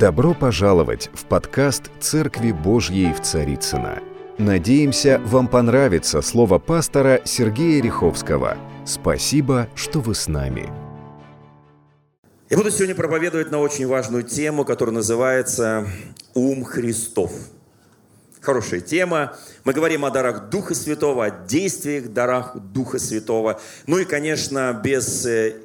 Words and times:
Добро 0.00 0.32
пожаловать 0.32 1.10
в 1.12 1.26
подкаст 1.26 1.90
«Церкви 2.00 2.52
Божьей 2.52 3.12
в 3.12 3.20
Царицына. 3.20 4.02
Надеемся, 4.38 5.20
вам 5.26 5.46
понравится 5.46 6.22
слово 6.22 6.58
пастора 6.58 7.20
Сергея 7.26 7.82
Риховского. 7.82 8.56
Спасибо, 8.86 9.68
что 9.74 10.00
вы 10.00 10.14
с 10.14 10.26
нами. 10.26 10.72
Я 12.48 12.56
буду 12.56 12.70
сегодня 12.70 12.94
проповедовать 12.94 13.50
на 13.50 13.58
очень 13.58 13.86
важную 13.86 14.22
тему, 14.22 14.64
которая 14.64 14.94
называется 14.94 15.86
«Ум 16.32 16.64
Христов». 16.64 17.32
Хорошая 18.40 18.80
тема. 18.80 19.36
Мы 19.64 19.74
говорим 19.74 20.06
о 20.06 20.10
дарах 20.10 20.48
Духа 20.48 20.74
Святого, 20.74 21.26
о 21.26 21.30
действиях 21.30 22.08
дарах 22.08 22.56
Духа 22.56 22.98
Святого. 22.98 23.60
Ну 23.86 23.98
и, 23.98 24.06
конечно, 24.06 24.72
без 24.82 25.26
э, 25.26 25.56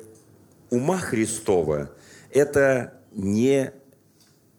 ума 0.72 0.98
Христова 0.98 1.92
это 2.32 2.96
не 3.14 3.72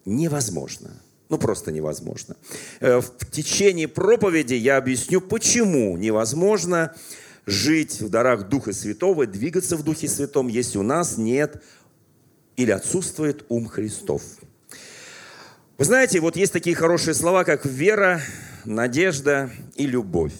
невозможно. 0.07 0.91
Ну, 1.29 1.37
просто 1.37 1.71
невозможно. 1.71 2.37
Э, 2.79 3.01
в 3.01 3.11
течение 3.29 3.87
проповеди 3.87 4.53
я 4.53 4.77
объясню, 4.77 5.19
почему 5.19 5.97
невозможно 5.97 6.95
жить 7.45 7.99
в 8.01 8.09
дарах 8.09 8.47
Духа 8.47 8.73
Святого, 8.73 9.27
двигаться 9.27 9.75
в 9.75 9.83
Духе 9.83 10.07
Святом, 10.07 10.47
если 10.47 10.77
у 10.77 10.83
нас 10.83 11.17
нет 11.17 11.61
или 12.55 12.71
отсутствует 12.71 13.45
ум 13.49 13.67
Христов. 13.67 14.21
Вы 15.77 15.85
знаете, 15.85 16.21
вот 16.21 16.37
есть 16.37 16.53
такие 16.53 16.75
хорошие 16.75 17.13
слова, 17.13 17.43
как 17.43 17.65
вера, 17.65 18.21
надежда 18.65 19.51
и 19.75 19.85
любовь. 19.85 20.33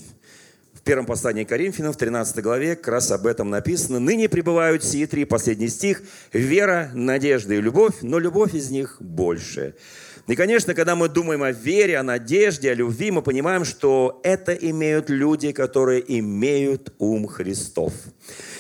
Первом 0.88 1.06
послании 1.06 1.44
Коринфянам, 1.44 1.92
в 1.92 1.98
13 1.98 2.42
главе, 2.42 2.78
как 2.78 2.88
раз 2.88 3.12
об 3.12 3.28
этом 3.28 3.50
написано. 3.50 4.00
«Ныне 4.00 4.30
пребывают 4.30 4.86
сии 4.86 5.06
три, 5.06 5.26
последний 5.26 5.68
стих, 5.68 6.02
вера, 6.32 6.92
надежда 6.94 7.56
и 7.56 7.60
любовь, 7.60 7.96
но 8.04 8.20
любовь 8.20 8.54
из 8.54 8.70
них 8.70 8.96
больше». 9.02 9.76
И, 10.28 10.36
конечно, 10.38 10.74
когда 10.74 10.96
мы 10.96 11.10
думаем 11.10 11.44
о 11.44 11.52
вере, 11.52 11.98
о 11.98 12.04
надежде, 12.04 12.72
о 12.72 12.74
любви, 12.74 13.12
мы 13.12 13.22
понимаем, 13.22 13.66
что 13.66 14.22
это 14.24 14.54
имеют 14.54 15.10
люди, 15.10 15.52
которые 15.52 16.02
имеют 16.20 16.94
ум 17.00 17.28
Христов. 17.28 17.92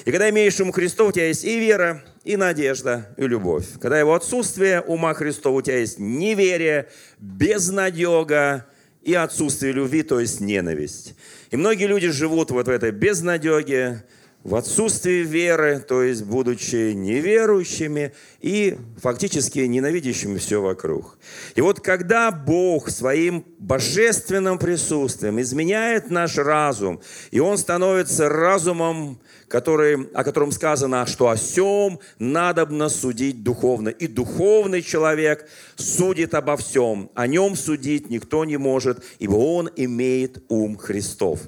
И 0.03 0.11
когда 0.11 0.29
имеешь 0.29 0.59
ум 0.59 0.73
Христов, 0.73 1.07
у 1.07 1.11
тебя 1.13 1.29
есть 1.29 1.45
и 1.45 1.57
вера, 1.57 2.03
и 2.25 2.35
надежда, 2.35 3.07
и 3.15 3.25
любовь. 3.25 3.67
Когда 3.79 3.97
его 3.97 4.13
отсутствие 4.13 4.81
ума 4.81 5.13
Христова, 5.13 5.55
у 5.55 5.61
тебя 5.61 5.79
есть 5.79 5.97
неверие, 5.97 6.89
безнадега 7.19 8.65
и 9.01 9.13
отсутствие 9.13 9.73
любви, 9.73 10.03
то 10.03 10.19
есть 10.19 10.41
ненависть. 10.41 11.15
И 11.51 11.57
многие 11.57 11.85
люди 11.85 12.09
живут 12.09 12.51
вот 12.51 12.67
в 12.67 12.69
этой 12.69 12.91
безнадеге, 12.91 14.03
в 14.43 14.55
отсутствии 14.55 15.23
веры, 15.23 15.83
то 15.85 16.01
есть 16.03 16.23
будучи 16.23 16.93
неверующими 16.93 18.13
и 18.39 18.77
фактически 19.01 19.59
ненавидящими 19.59 20.37
все 20.37 20.61
вокруг. 20.61 21.17
И 21.55 21.61
вот 21.61 21.81
когда 21.81 22.31
Бог 22.31 22.89
своим 22.89 23.43
божественным 23.59 24.57
присутствием 24.57 25.41
изменяет 25.41 26.09
наш 26.09 26.37
разум, 26.37 27.01
и 27.31 27.41
он 27.41 27.57
становится 27.57 28.29
разумом 28.29 29.19
который, 29.47 30.07
о 30.13 30.23
котором 30.23 30.51
сказано, 30.51 31.05
что 31.05 31.29
о 31.29 31.35
всем 31.35 31.99
надобно 32.19 32.89
судить 32.89 33.43
духовно. 33.43 33.89
И 33.89 34.07
духовный 34.07 34.81
человек 34.81 35.47
судит 35.75 36.33
обо 36.33 36.57
всем. 36.57 37.09
О 37.15 37.27
нем 37.27 37.55
судить 37.55 38.09
никто 38.09 38.45
не 38.45 38.57
может, 38.57 39.03
ибо 39.19 39.35
он 39.35 39.69
имеет 39.75 40.43
ум 40.49 40.77
Христов. 40.77 41.39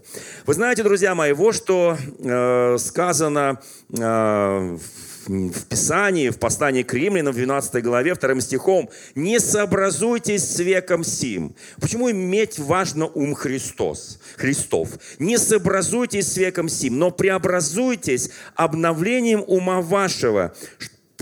Вы 0.45 0.53
знаете, 0.53 0.83
друзья 0.83 1.16
мои, 1.16 1.33
вот 1.33 1.56
что 1.56 1.97
э, 2.19 2.78
сказано 2.78 3.61
э, 3.89 3.97
в 3.97 5.09
в 5.30 5.66
Писании, 5.66 6.30
в 6.30 6.39
послании 6.39 6.83
к 6.83 6.94
римлянам, 6.94 7.33
в 7.33 7.38
12 7.38 7.83
главе, 7.83 8.16
2 8.16 8.41
стихом, 8.41 8.89
«Не 9.16 9.39
сообразуйтесь 9.39 10.44
с 10.44 10.59
веком 10.59 11.03
сим». 11.03 11.55
Почему 11.80 12.09
иметь 12.09 12.58
важно 12.58 13.05
ум 13.05 13.35
Христос, 13.35 14.19
Христов? 14.38 14.89
«Не 15.19 15.38
сообразуйтесь 15.38 16.31
с 16.31 16.38
веком 16.38 16.67
сим, 16.67 16.97
но 16.97 17.12
преобразуйтесь 17.12 18.31
обновлением 18.56 19.44
ума 19.45 19.81
вашего, 19.81 20.56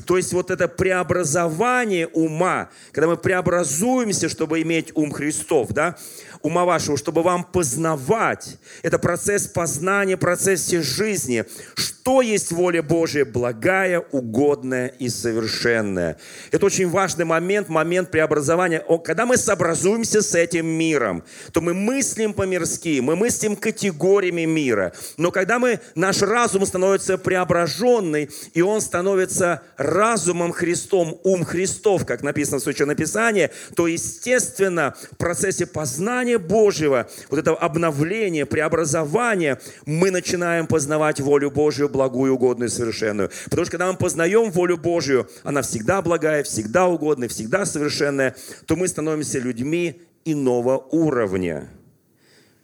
то 0.05 0.15
есть 0.15 0.31
вот 0.31 0.51
это 0.51 0.69
преобразование 0.69 2.07
ума, 2.07 2.69
когда 2.93 3.09
мы 3.09 3.17
преобразуемся, 3.17 4.29
чтобы 4.29 4.61
иметь 4.61 4.91
ум 4.95 5.11
Христов, 5.11 5.69
да, 5.71 5.97
ума 6.41 6.63
вашего, 6.63 6.97
чтобы 6.97 7.23
вам 7.23 7.43
познавать. 7.43 8.57
Это 8.83 8.99
процесс 8.99 9.47
познания, 9.47 10.15
процесс 10.15 10.61
всей 10.61 10.81
жизни. 10.81 11.43
Что 11.75 11.96
есть 12.21 12.51
воля 12.51 12.81
Божия? 12.81 13.25
Благая, 13.25 13.99
угодная 13.99 14.87
и 14.87 15.09
совершенная. 15.09 16.17
Это 16.51 16.65
очень 16.65 16.89
важный 16.89 17.25
момент, 17.25 17.69
момент 17.69 18.11
преобразования. 18.11 18.83
Когда 19.03 19.25
мы 19.25 19.37
сообразуемся 19.37 20.21
с 20.21 20.33
этим 20.33 20.65
миром, 20.67 21.23
то 21.51 21.61
мы 21.61 21.73
мыслим 21.73 22.33
по-мирски, 22.33 23.01
мы 23.01 23.15
мыслим 23.15 23.55
категориями 23.55 24.45
мира. 24.45 24.93
Но 25.17 25.31
когда 25.31 25.59
мы, 25.59 25.79
наш 25.95 26.21
разум 26.21 26.65
становится 26.65 27.17
преображенный, 27.17 28.29
и 28.53 28.61
он 28.61 28.81
становится 28.81 29.61
разумом 29.75 30.51
Христом, 30.53 31.19
ум 31.23 31.43
Христов, 31.43 32.05
как 32.05 32.23
написано 32.23 32.59
в 32.59 32.63
Священном 32.63 32.95
Писании, 32.95 33.49
то, 33.75 33.87
естественно, 33.87 34.95
в 35.11 35.17
процессе 35.17 35.65
познания 35.65 36.37
Божьего, 36.37 37.09
вот 37.29 37.39
этого 37.39 37.57
обновления, 37.57 38.45
преобразования, 38.45 39.59
мы 39.85 40.11
начинаем 40.11 40.67
познавать 40.67 41.19
волю 41.19 41.51
Божью, 41.51 41.89
благую, 41.97 42.35
угодную, 42.35 42.69
совершенную. 42.69 43.31
Потому 43.45 43.65
что 43.65 43.71
когда 43.71 43.91
мы 43.91 43.97
познаем 43.97 44.51
волю 44.51 44.77
Божью, 44.77 45.27
она 45.43 45.63
всегда 45.63 46.03
благая, 46.03 46.43
всегда 46.43 46.85
угодная, 46.87 47.27
всегда 47.27 47.65
совершенная, 47.65 48.35
то 48.67 48.75
мы 48.75 48.87
становимся 48.87 49.39
людьми 49.39 49.99
иного 50.25 50.77
уровня. 50.91 51.69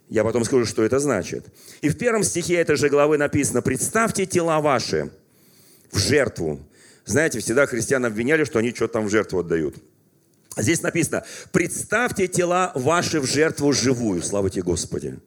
Я 0.08 0.22
потом 0.22 0.44
скажу, 0.44 0.66
что 0.66 0.84
это 0.84 1.00
значит. 1.00 1.46
И 1.80 1.88
в 1.88 1.98
первом 1.98 2.22
стихе 2.22 2.54
этой 2.54 2.76
же 2.76 2.88
главы 2.88 3.18
написано, 3.18 3.60
представьте 3.60 4.24
тела 4.24 4.60
ваши 4.60 5.10
в 5.90 5.98
жертву. 5.98 6.60
Знаете, 7.04 7.40
всегда 7.40 7.66
христиан 7.66 8.04
обвиняли, 8.04 8.44
что 8.44 8.60
они 8.60 8.70
что-то 8.70 8.92
там 8.94 9.06
в 9.06 9.10
жертву 9.10 9.40
отдают. 9.40 9.74
Здесь 10.56 10.82
написано, 10.82 11.24
представьте 11.50 12.28
тела 12.28 12.70
ваши 12.76 13.20
в 13.20 13.26
жертву 13.26 13.72
живую. 13.72 14.22
Слава 14.22 14.48
тебе, 14.48 14.62
Господи 14.62 15.18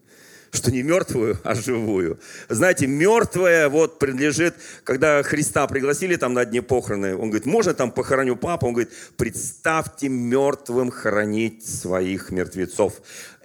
что 0.52 0.72
не 0.72 0.84
мертвую, 0.84 1.38
а 1.44 1.56
живую. 1.56 2.20
Знаете, 2.50 2.88
мертвая 2.88 3.70
вот 3.70 4.00
принадлежит, 4.00 4.56
когда 4.84 5.24
Христа 5.24 5.68
пригласили 5.68 6.16
там 6.16 6.34
на 6.34 6.46
дне 6.46 6.62
похороны, 6.62 7.16
он 7.16 7.30
говорит, 7.30 7.46
можно 7.46 7.74
там 7.74 7.92
похороню 7.92 8.36
папу? 8.36 8.68
Он 8.68 8.74
говорит, 8.74 8.92
представьте 9.18 10.10
мертвым 10.10 10.92
хоронить 10.92 11.68
своих 11.68 12.32
мертвецов 12.32 13.02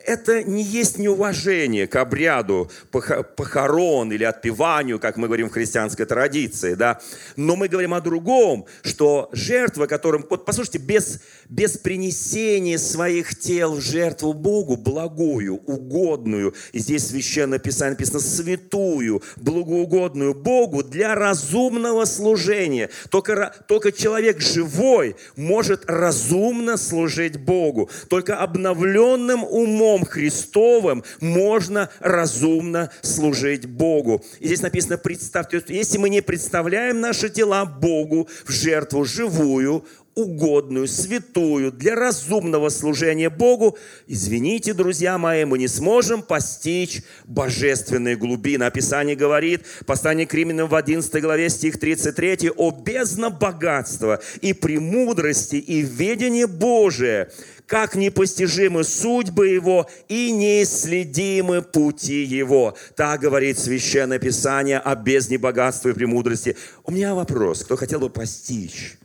это 0.07 0.43
не 0.43 0.63
есть 0.63 0.99
неуважение 0.99 1.87
к 1.87 1.97
обряду 1.97 2.71
похорон 2.91 4.13
или 4.13 4.25
отпеванию, 4.25 4.99
как 4.99 5.17
мы 5.17 5.27
говорим 5.27 5.49
в 5.49 5.53
христианской 5.53 6.07
традиции, 6.07 6.75
да. 6.75 7.01
Но 7.37 7.57
мы 7.57 7.69
говорим 7.69 7.95
о 7.95 8.01
другом, 8.01 8.67
что 8.83 9.29
жертва, 9.33 9.87
которым, 9.87 10.25
вот 10.29 10.45
послушайте, 10.45 10.79
без, 10.79 11.21
без 11.49 11.79
принесения 11.79 12.79
своих 12.79 13.39
тел 13.39 13.75
в 13.77 13.81
жертву 13.81 14.33
Богу, 14.33 14.77
благую, 14.77 15.57
угодную, 15.57 16.55
и 16.73 16.79
здесь 16.79 17.09
священное 17.09 17.59
писание 17.59 17.93
написано 17.93 18.21
святую, 18.21 19.23
благоугодную 19.37 20.35
Богу 20.35 20.83
для 20.83 21.15
разумного 21.15 22.05
служения. 22.05 22.91
Только, 23.11 23.55
только 23.69 23.93
человек 23.93 24.41
живой 24.41 25.17
может 25.37 25.85
разумно 25.87 26.77
служить 26.77 27.37
Богу. 27.37 27.91
Только 28.09 28.37
обновленным 28.37 29.45
умом 29.45 29.92
умом 29.93 30.05
Христовым 30.05 31.05
можно 31.21 31.91
разумно 32.01 32.91
служить 33.03 33.67
Богу. 33.67 34.25
И 34.41 34.47
здесь 34.47 34.63
написано, 34.63 34.99
представьте, 34.99 35.63
если 35.69 35.99
мы 35.99 36.09
не 36.09 36.23
представляем 36.23 37.01
наши 37.01 37.29
тела 37.29 37.65
Богу 37.65 38.29
в 38.47 38.51
жертву 38.51 39.05
живую, 39.05 39.85
угодную, 40.15 40.89
святую, 40.89 41.73
для 41.73 41.95
разумного 41.95 42.69
служения 42.69 43.31
Богу, 43.31 43.79
извините, 44.06 44.75
друзья 44.75 45.17
мои, 45.17 45.44
мы 45.44 45.59
не 45.59 45.69
сможем 45.69 46.23
постичь 46.23 47.03
божественные 47.25 48.17
глубины. 48.17 48.65
Описание 48.65 49.17
говорит, 49.17 49.65
послание 49.87 50.27
к 50.27 50.35
Римлянам 50.35 50.69
в 50.69 50.75
11 50.75 51.23
главе, 51.23 51.49
стих 51.49 51.81
33, 51.81 52.50
«О 52.56 52.71
бездна 52.71 53.31
богатства 53.31 54.21
и 54.43 54.53
премудрости 54.53 55.56
и 55.56 55.81
ведение 55.81 56.47
Божие, 56.47 57.31
как 57.73 57.95
непостижимы 57.95 58.85
судьбы 58.85 59.49
Его 59.49 59.89
и 60.07 60.31
неисследимы 60.31 61.63
пути 61.63 62.23
Его». 62.23 62.77
Так 62.97 63.23
говорит 63.23 63.59
Священное 63.59 64.19
Писание 64.19 64.79
о 64.79 64.95
бездне 64.95 65.39
богатства 65.39 65.89
и 65.89 65.95
премудрости. 65.95 66.55
У 66.85 66.93
меня 66.93 67.15
вопрос, 67.15 67.65
кто 67.65 67.77
хотел 67.77 68.01
бы 68.01 68.11
постичь 68.11 68.99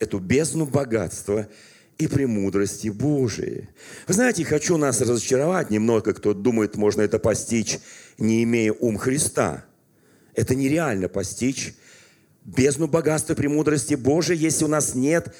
эту 0.00 0.18
бездну 0.18 0.66
богатства 0.66 1.46
и 1.96 2.08
премудрости 2.08 2.88
Божией. 2.88 3.68
Вы 4.08 4.14
знаете, 4.14 4.44
хочу 4.44 4.76
нас 4.78 5.00
разочаровать 5.00 5.70
немного, 5.70 6.12
кто 6.12 6.34
думает, 6.34 6.74
можно 6.74 7.02
это 7.02 7.20
постичь, 7.20 7.78
не 8.18 8.42
имея 8.42 8.72
ум 8.72 8.98
Христа. 8.98 9.64
Это 10.34 10.56
нереально 10.56 11.08
постичь 11.08 11.72
бездну 12.44 12.88
богатства 12.88 13.34
и 13.34 13.36
премудрости 13.36 13.94
Божией, 13.94 14.40
если 14.40 14.64
у 14.64 14.68
нас 14.68 14.96
нет 14.96 15.32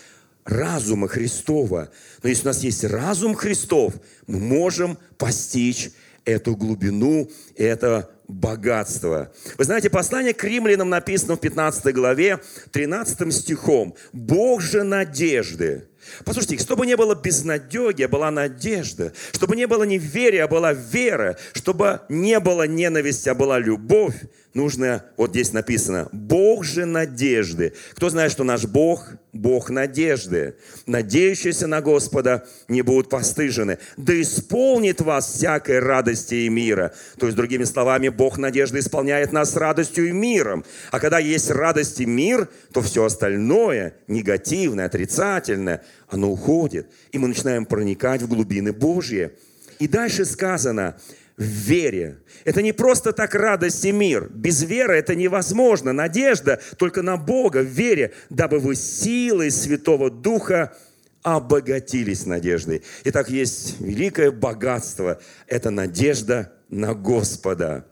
разума 0.49 1.09
Христова. 1.09 1.91
Но 2.23 2.29
если 2.29 2.45
у 2.45 2.47
нас 2.47 2.62
есть 2.62 2.85
разум 2.85 3.35
Христов, 3.35 3.95
мы 4.27 4.41
можем 4.41 4.99
постичь 5.19 5.91
эту 6.25 6.56
глубину, 6.56 7.31
это 7.56 8.11
богатство. 8.27 9.33
Вы 9.56 9.65
знаете, 9.65 9.89
послание 9.89 10.35
к 10.35 10.45
римлянам 10.45 10.89
написано 10.91 11.37
в 11.37 11.41
15 11.41 11.95
главе, 11.95 12.41
13 12.73 13.33
стихом. 13.33 13.95
«Бог 14.12 14.61
же 14.61 14.83
надежды». 14.83 15.85
Послушайте, 16.25 16.58
чтобы 16.58 16.87
не 16.87 16.96
было 16.96 17.14
безнадеги, 17.14 18.02
а 18.02 18.08
была 18.08 18.31
надежда. 18.31 19.12
Чтобы 19.32 19.56
не 19.56 19.66
было 19.66 19.84
неверия, 19.84 20.44
а 20.44 20.49
была 20.49 20.72
вера. 20.72 21.37
Чтобы 21.52 22.00
не 22.08 22.40
было 22.40 22.66
ненависти, 22.66 23.28
а 23.28 23.34
была 23.34 23.58
любовь 23.58 24.14
нужно, 24.55 25.05
вот 25.16 25.31
здесь 25.31 25.52
написано, 25.52 26.08
Бог 26.12 26.64
же 26.64 26.84
надежды. 26.84 27.75
Кто 27.94 28.10
знает, 28.10 28.32
что 28.32 28.44
наш 28.44 28.64
Бог– 28.64 29.08
Бог 29.32 29.70
надежды. 29.70 30.56
Надеющиеся 30.87 31.66
на 31.66 31.81
Господа 31.81 32.46
не 32.66 32.82
будут 32.82 33.08
постыжены. 33.08 33.78
Да 33.96 34.20
исполнит 34.20 35.00
вас 35.00 35.32
всякой 35.32 35.78
радости 35.78 36.34
и 36.34 36.49
мира. 36.49 36.93
То 37.19 37.26
есть, 37.26 37.37
другими 37.37 37.64
словами, 37.64 38.08
Бог 38.08 38.38
надежды 38.38 38.78
исполняет 38.81 39.32
нас 39.32 39.55
радостью 39.55 40.08
и 40.08 40.12
миром. 40.12 40.64
А 40.90 40.99
когда 40.99 41.19
есть 41.19 41.50
радость 41.50 42.00
и 42.00 42.06
мир, 42.06 42.49
то 42.72 42.81
все 42.82 43.05
остальное, 43.05 43.94
негативное, 44.08 44.87
отрицательное, 44.87 45.84
оно 46.08 46.31
уходит. 46.31 46.90
И 47.12 47.19
мы 47.19 47.28
начинаем 47.28 47.66
проникать 47.66 48.22
в 48.22 48.28
глубины 48.28 48.72
Божьи. 48.72 49.31
И 49.78 49.88
дальше 49.88 50.25
сказано– 50.25 50.96
в 51.38 51.43
вере. 51.43 52.19
Это 52.44 52.62
не 52.62 52.72
просто 52.72 53.12
так 53.12 53.34
радость 53.34 53.84
и 53.84 53.93
мир. 53.93 54.28
Без 54.28 54.62
веры 54.64 54.96
это 54.96 55.14
невозможно. 55.14 55.93
Надежда 55.93 56.60
только 56.76 57.02
на 57.02 57.16
Бога 57.16 57.58
в 57.58 57.66
вере, 57.66 58.12
дабы 58.28 58.58
вы 58.58 58.75
силой 58.75 59.52
Святого 59.52 60.10
Духа 60.10 60.76
обогатились 61.22 62.26
надеждой. 62.26 62.82
Итак, 63.05 63.31
есть 63.31 63.81
великое 63.81 64.32
богатство. 64.32 65.20
Это 65.46 65.70
надежда 65.70 66.52
на 66.69 66.94
Господа. 66.94 67.87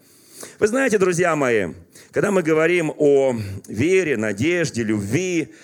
Вы 0.59 0.67
знаете, 0.67 0.99
друзья 0.99 1.37
мои, 1.37 1.69
когда 2.11 2.33
мы 2.33 2.43
говорим 2.43 2.93
о 2.97 3.37
вере, 3.69 4.17
надежде, 4.17 4.83
любви, 4.83 5.55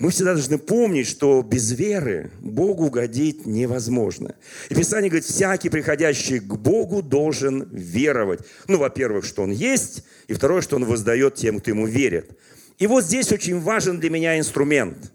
мы 0.00 0.10
всегда 0.10 0.32
должны 0.32 0.56
помнить, 0.56 1.06
что 1.06 1.42
без 1.42 1.72
веры 1.72 2.30
Богу 2.40 2.86
угодить 2.86 3.44
невозможно. 3.44 4.34
И 4.70 4.74
Писание 4.74 5.10
говорит, 5.10 5.26
всякий, 5.26 5.68
приходящий 5.68 6.40
к 6.40 6.56
Богу, 6.56 7.02
должен 7.02 7.68
веровать. 7.70 8.40
Ну, 8.66 8.78
во-первых, 8.78 9.26
что 9.26 9.42
Он 9.42 9.50
есть, 9.50 10.04
и 10.26 10.32
второе, 10.32 10.62
что 10.62 10.76
Он 10.76 10.86
воздает 10.86 11.34
тем, 11.34 11.60
кто 11.60 11.70
Ему 11.70 11.86
верит. 11.86 12.30
И 12.78 12.86
вот 12.86 13.04
здесь 13.04 13.30
очень 13.30 13.60
важен 13.60 14.00
для 14.00 14.08
меня 14.08 14.38
инструмент. 14.38 15.12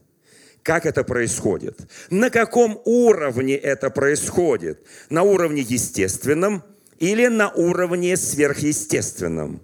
Как 0.62 0.86
это 0.86 1.04
происходит? 1.04 1.80
На 2.12 2.30
каком 2.30 2.80
уровне 2.86 3.56
это 3.56 3.90
происходит? 3.90 4.86
На 5.10 5.24
уровне 5.24 5.62
естественном 5.62 6.64
или 7.00 7.26
на 7.26 7.50
уровне 7.50 8.16
сверхъестественном? 8.16 9.64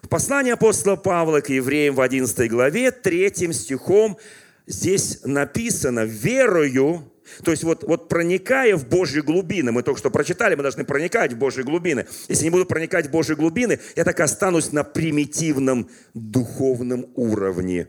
В 0.00 0.08
послании 0.08 0.52
апостола 0.52 0.96
Павла 0.96 1.40
к 1.40 1.50
евреям 1.50 1.94
в 1.94 2.00
11 2.00 2.50
главе, 2.50 2.90
3 2.90 3.52
стихом 3.52 4.18
здесь 4.72 5.20
написано 5.24 6.04
верою, 6.04 7.04
то 7.44 7.50
есть 7.50 7.62
вот, 7.62 7.84
вот 7.84 8.08
проникая 8.08 8.76
в 8.76 8.88
Божьи 8.88 9.20
глубины, 9.20 9.70
мы 9.70 9.82
только 9.82 9.98
что 9.98 10.10
прочитали, 10.10 10.54
мы 10.54 10.62
должны 10.62 10.84
проникать 10.84 11.32
в 11.32 11.38
Божьи 11.38 11.62
глубины. 11.62 12.06
Если 12.28 12.44
не 12.44 12.50
буду 12.50 12.66
проникать 12.66 13.06
в 13.06 13.10
Божьи 13.10 13.34
глубины, 13.34 13.78
я 13.96 14.04
так 14.04 14.18
останусь 14.20 14.72
на 14.72 14.82
примитивном 14.82 15.88
духовном 16.14 17.06
уровне. 17.14 17.88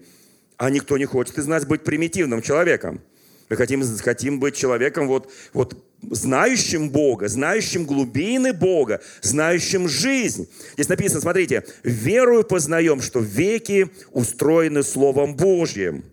А 0.58 0.70
никто 0.70 0.98
не 0.98 1.06
хочет 1.06 1.38
из 1.38 1.48
нас 1.48 1.66
быть 1.66 1.84
примитивным 1.84 2.42
человеком. 2.42 3.02
Мы 3.50 3.58
хотим, 3.58 3.84
хотим 3.98 4.40
быть 4.40 4.56
человеком, 4.56 5.08
вот, 5.08 5.32
вот 5.54 5.84
знающим 6.10 6.90
Бога, 6.90 7.28
знающим 7.28 7.86
глубины 7.86 8.54
Бога, 8.54 9.02
знающим 9.22 9.88
жизнь. 9.88 10.50
Здесь 10.74 10.90
написано, 10.90 11.22
смотрите, 11.22 11.66
верую 11.84 12.44
познаем, 12.44 13.02
что 13.02 13.20
веки 13.20 13.90
устроены 14.12 14.84
Словом 14.84 15.36
Божьим. 15.36 16.04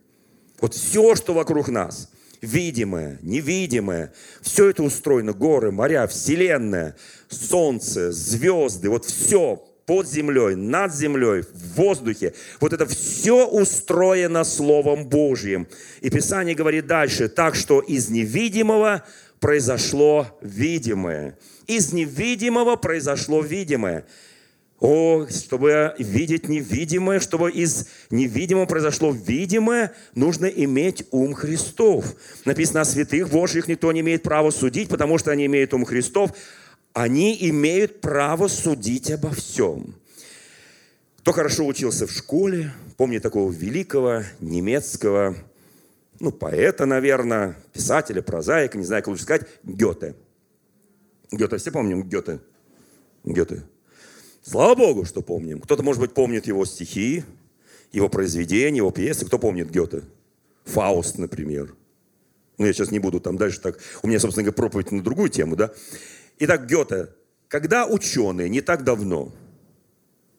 Вот 0.61 0.75
все, 0.75 1.15
что 1.15 1.35
вокруг 1.35 1.69
нас, 1.69 2.11
видимое, 2.41 3.19
невидимое, 3.23 4.13
все 4.43 4.71
это 4.71 4.83
устроено, 4.83 5.33
горы, 5.33 5.71
моря, 5.71 6.07
вселенная, 6.07 6.97
солнце, 7.29 8.13
звезды, 8.13 8.89
вот 8.89 9.05
все 9.05 9.65
под 9.87 10.07
землей, 10.07 10.55
над 10.55 10.95
землей, 10.95 11.43
в 11.43 11.75
воздухе. 11.75 12.33
Вот 12.61 12.73
это 12.73 12.87
все 12.87 13.45
устроено 13.47 14.45
Словом 14.45 15.09
Божьим. 15.09 15.67
И 16.01 16.11
Писание 16.11 16.55
говорит 16.55 16.87
дальше, 16.87 17.29
так 17.29 17.57
что 17.57 17.81
из 17.81 18.09
невидимого 18.09 19.05
произошло 19.41 20.39
видимое. 20.43 21.37
Из 21.67 21.93
невидимого 21.93 22.77
произошло 22.77 23.41
видимое. 23.41 24.05
О, 24.81 25.27
чтобы 25.29 25.95
видеть 25.99 26.49
невидимое, 26.49 27.21
чтобы 27.21 27.51
из 27.51 27.87
невидимого 28.09 28.65
произошло 28.65 29.13
видимое, 29.13 29.93
нужно 30.15 30.47
иметь 30.47 31.07
ум 31.11 31.35
Христов. 31.35 32.15
Написано, 32.47 32.85
святых 32.85 33.29
Божьих 33.29 33.69
никто 33.69 33.93
не 33.93 34.01
имеет 34.01 34.23
права 34.23 34.51
судить, 34.51 34.89
потому 34.89 35.19
что 35.19 35.31
они 35.31 35.45
имеют 35.47 35.75
ум 35.75 35.85
Христов. 35.85 36.33
Они 36.95 37.37
имеют 37.51 38.01
право 38.01 38.49
судить 38.49 39.11
обо 39.11 39.31
всем. 39.33 39.95
Кто 41.19 41.33
хорошо 41.33 41.67
учился 41.67 42.07
в 42.07 42.11
школе, 42.11 42.73
помнит 42.97 43.23
такого 43.23 43.53
великого 43.53 44.23
немецкого, 44.41 45.37
ну, 46.19 46.33
поэта, 46.33 46.87
наверное, 46.87 47.55
писателя, 47.75 48.23
прозаика, 48.23 48.79
не 48.79 48.85
знаю, 48.85 49.03
как 49.03 49.09
лучше 49.09 49.25
сказать, 49.25 49.47
Гёте. 49.63 50.15
Гёте, 51.31 51.59
все 51.59 51.71
помним 51.71 52.03
Гёте? 52.03 52.41
Гёте. 53.25 53.63
Слава 54.43 54.75
Богу, 54.75 55.05
что 55.05 55.23
помним. 55.23 55.61
Кто-то, 55.61 55.83
может 55.83 56.01
быть, 56.01 56.15
помнит 56.15 56.47
его 56.47 56.65
стихи, 56.65 57.25
его 57.93 58.09
произведения, 58.09 58.79
его 58.79 58.91
пьесы. 58.91 59.27
Кто 59.27 59.39
помнит 59.39 59.71
Гёте? 59.71 60.03
Фауст, 60.65 61.19
например. 61.19 61.75
Ну, 62.59 62.67
я 62.67 62.73
сейчас 62.73 62.91
не 62.91 62.99
буду 62.99 63.21
там 63.21 63.37
дальше 63.37 63.61
так. 63.61 63.79
У 64.03 64.09
меня, 64.09 64.19
собственно 64.19 64.45
говоря, 64.45 64.57
проповедь 64.57 64.93
на 64.93 65.03
другую 65.03 65.29
тему, 65.29 65.57
да? 65.57 65.73
Итак, 66.39 66.67
Гёте. 66.67 67.09
Когда 67.49 67.87
ученые 67.87 68.49
не 68.49 68.61
так 68.61 68.85
давно, 68.85 69.33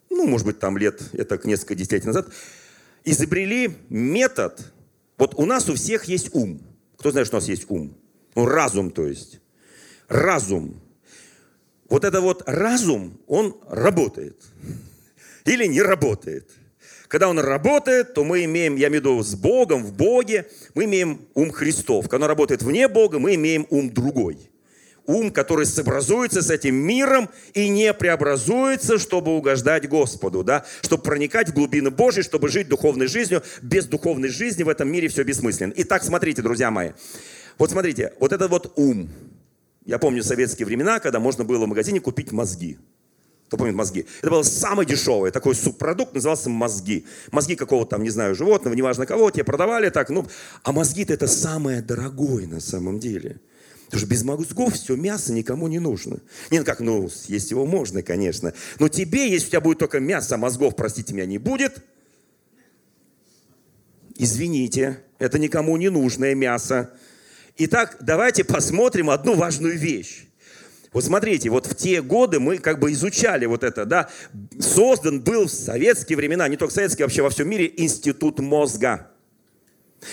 ну, 0.10 0.28
может 0.28 0.48
быть, 0.48 0.60
там 0.60 0.78
лет, 0.78 1.02
это 1.14 1.40
несколько 1.44 1.76
десятилетий 1.76 2.08
назад, 2.08 2.30
изобрели 3.04 3.76
метод. 3.90 4.72
Вот 5.18 5.36
у 5.36 5.46
нас 5.46 5.68
у 5.70 5.76
всех 5.76 6.06
есть 6.06 6.34
ум. 6.34 6.62
Кто 6.98 7.12
знает, 7.12 7.28
что 7.28 7.38
у 7.38 7.40
нас 7.40 7.50
есть 7.50 7.66
ум? 7.70 7.96
Ну, 8.36 8.46
разум, 8.46 8.92
то 8.92 9.06
есть. 9.06 9.42
Разум 10.08 10.82
вот 11.92 12.06
это 12.06 12.22
вот 12.22 12.44
разум, 12.46 13.20
он 13.28 13.58
работает 13.68 14.38
или 15.44 15.66
не 15.66 15.82
работает. 15.82 16.50
Когда 17.10 17.28
он 17.28 17.38
работает, 17.38 18.14
то 18.14 18.24
мы 18.24 18.46
имеем, 18.46 18.78
я 18.78 18.88
имею 18.88 19.02
в 19.02 19.06
виду 19.06 19.24
с 19.24 19.36
Богом, 19.36 19.84
в 19.84 19.92
Боге, 19.92 20.48
мы 20.74 20.86
имеем 20.86 21.20
ум 21.34 21.52
Христов. 21.52 22.08
Когда 22.08 22.28
он 22.28 22.30
работает 22.30 22.64
вне 22.64 22.88
Бога, 22.88 23.20
мы 23.20 23.36
имеем 23.36 23.68
ум 23.70 23.94
другой. 23.94 24.38
Ум, 25.06 25.32
который 25.32 25.66
сообразуется 25.66 26.42
с 26.42 26.50
этим 26.50 26.76
миром 26.76 27.30
и 27.54 27.68
не 27.68 27.94
преобразуется, 27.94 28.98
чтобы 28.98 29.36
угождать 29.36 29.90
Господу, 29.90 30.46
да? 30.46 30.64
чтобы 30.84 31.04
проникать 31.04 31.50
в 31.50 31.54
глубины 31.54 31.90
Божьи, 31.90 32.22
чтобы 32.22 32.48
жить 32.48 32.70
духовной 32.70 33.08
жизнью. 33.08 33.44
Без 33.62 33.86
духовной 33.86 34.30
жизни 34.30 34.64
в 34.64 34.70
этом 34.70 34.90
мире 34.90 35.10
все 35.10 35.24
бессмысленно. 35.24 35.74
Итак, 35.76 36.04
смотрите, 36.04 36.42
друзья 36.42 36.72
мои. 36.72 36.92
Вот 37.58 37.72
смотрите, 37.72 38.14
вот 38.22 38.32
этот 38.32 38.50
вот 38.50 38.72
ум– 38.78 39.10
я 39.86 39.98
помню 40.00 40.24
советские 40.24 40.66
времена, 40.66 41.00
когда 41.00 41.20
можно 41.20 41.44
было 41.44 41.66
в 41.66 41.68
магазине 41.68 42.00
купить 42.00 42.32
мозги. 42.32 42.78
Кто 43.48 43.58
помнит 43.58 43.76
мозги? 43.76 44.06
Это 44.22 44.30
было 44.32 44.44
самое 44.44 44.88
дешевое, 44.88 45.32
такой 45.32 45.56
субпродукт, 45.56 46.14
назывался 46.14 46.50
мозги. 46.50 47.06
Мозги 47.32 47.56
какого-то 47.56 47.92
там, 47.92 48.04
не 48.04 48.10
знаю, 48.10 48.34
животного, 48.34 48.74
неважно 48.74 49.06
кого, 49.06 49.30
тебе 49.30 49.44
продавали 49.44 49.90
так. 49.90 50.10
Ну, 50.10 50.26
а 50.64 50.72
мозги-то 50.72 51.14
это 51.14 51.28
самое 51.28 51.82
дорогое 51.82 52.48
на 52.48 52.62
самом 52.62 53.00
деле. 53.00 53.42
Потому 53.88 54.00
что 54.00 54.10
без 54.10 54.24
мозгов 54.24 54.74
все 54.76 54.96
мясо 54.96 55.34
никому 55.34 55.68
не 55.68 55.80
нужно. 55.80 56.22
Не, 56.50 56.60
ну 56.60 56.66
как, 56.66 56.80
ну, 56.80 57.10
съесть 57.10 57.52
его 57.52 57.66
можно, 57.66 58.02
конечно. 58.02 58.54
Но 58.80 58.88
тебе, 58.88 59.30
если 59.30 59.48
у 59.48 59.50
тебя 59.50 59.60
будет 59.60 59.80
только 59.80 60.00
мясо, 60.00 60.36
а 60.36 60.38
мозгов, 60.38 60.78
простите 60.78 61.14
меня, 61.14 61.26
не 61.26 61.38
будет, 61.38 61.84
извините, 64.16 65.04
это 65.20 65.40
никому 65.40 65.76
не 65.76 65.90
нужное 65.90 66.36
мясо. 66.36 66.92
Итак, 67.58 67.98
давайте 68.02 68.44
посмотрим 68.44 69.10
одну 69.10 69.36
важную 69.36 69.78
вещь. 69.78 70.26
Вот 70.94 71.06
смотрите, 71.06 71.50
вот 71.50 71.68
в 71.68 71.76
те 71.76 72.02
годы 72.02 72.40
мы 72.40 72.58
как 72.58 72.80
бы 72.80 72.92
изучали 72.92 73.46
вот 73.46 73.64
это, 73.64 73.86
да, 73.86 74.10
создан 74.60 75.22
был 75.22 75.46
в 75.46 75.52
советские 75.52 76.18
времена, 76.18 76.48
не 76.48 76.58
только 76.58 76.74
советские, 76.74 77.06
вообще 77.06 77.22
во 77.22 77.30
всем 77.30 77.50
мире, 77.50 77.72
институт 77.78 78.40
мозга. 78.40 79.10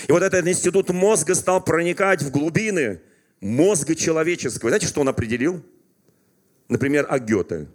И 0.07 0.11
вот 0.11 0.23
этот 0.23 0.47
институт 0.47 0.89
мозга 0.89 1.35
стал 1.35 1.63
проникать 1.63 2.21
в 2.21 2.31
глубины 2.31 3.01
мозга 3.41 3.95
человеческого. 3.95 4.69
Знаете, 4.69 4.87
что 4.87 5.01
он 5.01 5.09
определил? 5.09 5.63
Например, 6.69 7.05
о 7.09 7.19
Гёте 7.19 7.67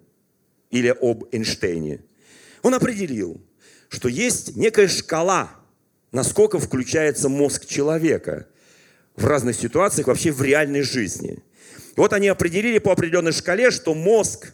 или 0.70 0.88
об 0.88 1.24
Эйнштейне. 1.32 2.00
Он 2.62 2.74
определил, 2.74 3.42
что 3.88 4.08
есть 4.08 4.56
некая 4.56 4.88
шкала, 4.88 5.50
насколько 6.12 6.58
включается 6.58 7.28
мозг 7.28 7.66
человека– 7.66 8.46
в 9.16 9.26
разных 9.26 9.56
ситуациях, 9.56 10.06
вообще 10.08 10.32
в 10.32 10.42
реальной 10.42 10.82
жизни. 10.82 11.38
И 11.96 12.00
вот 12.00 12.12
они 12.12 12.28
определили 12.28 12.78
по 12.78 12.92
определенной 12.92 13.32
шкале, 13.32 13.70
что 13.70 13.94
мозг 13.94 14.52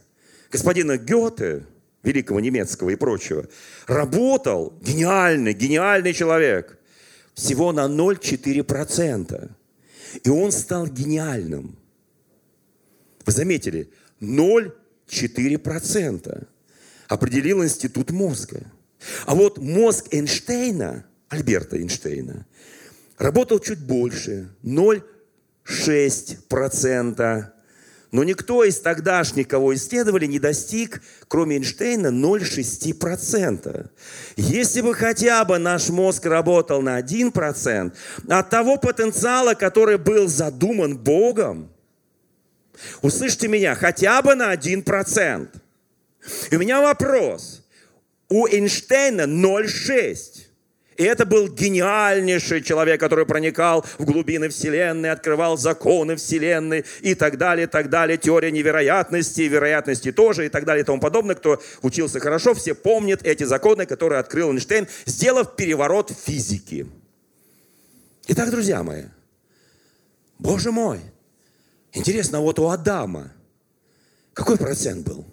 господина 0.50 0.98
Гёте, 0.98 1.64
великого 2.02 2.40
немецкого 2.40 2.90
и 2.90 2.96
прочего, 2.96 3.46
работал, 3.86 4.74
гениальный, 4.80 5.52
гениальный 5.52 6.12
человек, 6.12 6.76
всего 7.34 7.70
на 7.72 7.86
0,4%. 7.86 9.50
И 10.24 10.28
он 10.28 10.50
стал 10.52 10.88
гениальным. 10.88 11.78
Вы 13.24 13.32
заметили, 13.32 13.88
0,4% 14.20 16.46
определил 17.08 17.64
институт 17.64 18.10
мозга. 18.10 18.70
А 19.26 19.34
вот 19.34 19.58
мозг 19.58 20.06
Эйнштейна, 20.10 21.04
Альберта 21.28 21.76
Эйнштейна, 21.76 22.46
работал 23.20 23.60
чуть 23.60 23.78
больше, 23.78 24.48
0,6%. 24.64 27.44
Но 28.12 28.24
никто 28.24 28.64
из 28.64 28.80
тогдашних, 28.80 29.46
кого 29.46 29.72
исследовали, 29.74 30.26
не 30.26 30.40
достиг, 30.40 31.00
кроме 31.28 31.58
Эйнштейна, 31.58 32.08
0,6%. 32.08 33.88
Если 34.34 34.80
бы 34.80 34.94
хотя 34.94 35.44
бы 35.44 35.58
наш 35.58 35.90
мозг 35.90 36.26
работал 36.26 36.82
на 36.82 36.98
1%, 36.98 37.92
от 38.28 38.50
того 38.50 38.78
потенциала, 38.78 39.54
который 39.54 39.96
был 39.96 40.26
задуман 40.26 40.98
Богом, 40.98 41.70
услышьте 43.00 43.46
меня, 43.46 43.76
хотя 43.76 44.20
бы 44.22 44.34
на 44.34 44.52
1%. 44.52 45.48
И 46.50 46.56
у 46.56 46.58
меня 46.58 46.80
вопрос. 46.80 47.64
У 48.28 48.48
Эйнштейна 48.48 49.22
0,6%. 49.22 50.39
И 51.00 51.02
это 51.02 51.24
был 51.24 51.48
гениальнейший 51.48 52.62
человек, 52.62 53.00
который 53.00 53.24
проникал 53.24 53.86
в 53.96 54.04
глубины 54.04 54.50
Вселенной, 54.50 55.10
открывал 55.10 55.56
законы 55.56 56.16
Вселенной 56.16 56.84
и 57.00 57.14
так 57.14 57.38
далее, 57.38 57.66
так 57.66 57.88
далее. 57.88 58.18
Теория 58.18 58.50
невероятности, 58.50 59.40
вероятности 59.40 60.12
тоже 60.12 60.44
и 60.44 60.48
так 60.50 60.66
далее 60.66 60.82
и 60.82 60.84
тому 60.84 61.00
подобное. 61.00 61.36
Кто 61.36 61.58
учился 61.80 62.20
хорошо, 62.20 62.52
все 62.52 62.74
помнят 62.74 63.22
эти 63.22 63.44
законы, 63.44 63.86
которые 63.86 64.18
открыл 64.18 64.50
Эйнштейн, 64.50 64.88
сделав 65.06 65.56
переворот 65.56 66.12
физики. 66.12 66.86
Итак, 68.28 68.50
друзья 68.50 68.82
мои, 68.82 69.04
Боже 70.38 70.70
мой, 70.70 71.00
интересно, 71.94 72.42
вот 72.42 72.58
у 72.58 72.68
Адама 72.68 73.32
какой 74.34 74.58
процент 74.58 75.06
был? 75.06 75.24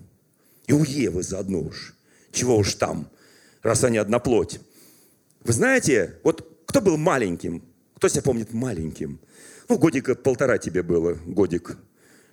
И 0.68 0.72
у 0.72 0.86
Евы 0.86 1.24
заодно 1.24 1.60
уж. 1.60 1.94
Чего 2.32 2.56
уж 2.56 2.74
там, 2.76 3.10
раз 3.64 3.84
они 3.84 3.98
одна 3.98 4.20
плоть. 4.20 4.62
Вы 5.48 5.54
знаете, 5.54 6.16
вот 6.24 6.46
кто 6.66 6.82
был 6.82 6.98
маленьким? 6.98 7.64
Кто 7.96 8.10
себя 8.10 8.22
помнит 8.22 8.52
маленьким? 8.52 9.18
Ну, 9.70 9.78
годика 9.78 10.14
полтора 10.14 10.58
тебе 10.58 10.84
было, 10.84 11.18
годик, 11.26 11.78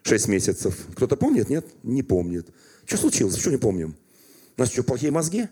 шесть 0.02 0.26
месяцев. 0.26 0.76
Кто-то 0.96 1.14
помнит? 1.16 1.48
Нет? 1.48 1.64
Не 1.84 2.02
помнит. 2.02 2.48
Что 2.84 2.96
случилось? 2.96 3.36
Что 3.36 3.52
не 3.52 3.56
помним? 3.56 3.94
У 4.56 4.60
нас 4.60 4.72
что, 4.72 4.82
плохие 4.82 5.12
мозги? 5.12 5.46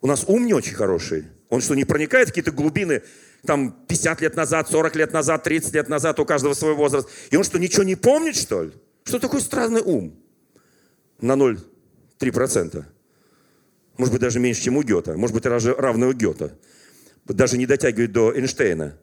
У 0.00 0.06
нас 0.06 0.24
ум 0.26 0.46
не 0.46 0.54
очень 0.54 0.72
хороший. 0.72 1.26
Он 1.50 1.60
что, 1.60 1.74
не 1.74 1.84
проникает 1.84 2.28
в 2.28 2.30
какие-то 2.30 2.50
глубины, 2.50 3.02
там, 3.44 3.76
50 3.88 4.22
лет 4.22 4.34
назад, 4.34 4.70
40 4.70 4.96
лет 4.96 5.12
назад, 5.12 5.42
30 5.42 5.74
лет 5.74 5.90
назад, 5.90 6.18
у 6.18 6.24
каждого 6.24 6.54
свой 6.54 6.72
возраст. 6.72 7.10
И 7.30 7.36
он 7.36 7.44
что, 7.44 7.58
ничего 7.58 7.82
не 7.82 7.96
помнит, 7.96 8.36
что 8.36 8.62
ли? 8.62 8.72
Что 9.04 9.18
такой 9.18 9.42
странный 9.42 9.82
ум? 9.82 10.18
На 11.20 11.32
0,3%. 11.32 12.84
Может 13.98 14.12
быть, 14.12 14.22
даже 14.22 14.40
меньше, 14.40 14.62
чем 14.62 14.78
у 14.78 14.82
Гета. 14.82 15.18
Может 15.18 15.34
быть, 15.34 15.42
даже 15.42 15.74
равный 15.74 16.08
у 16.08 16.14
Гета 16.14 16.56
даже 17.28 17.58
не 17.58 17.66
дотягивает 17.66 18.12
до 18.12 18.34
Эйнштейна. 18.34 18.94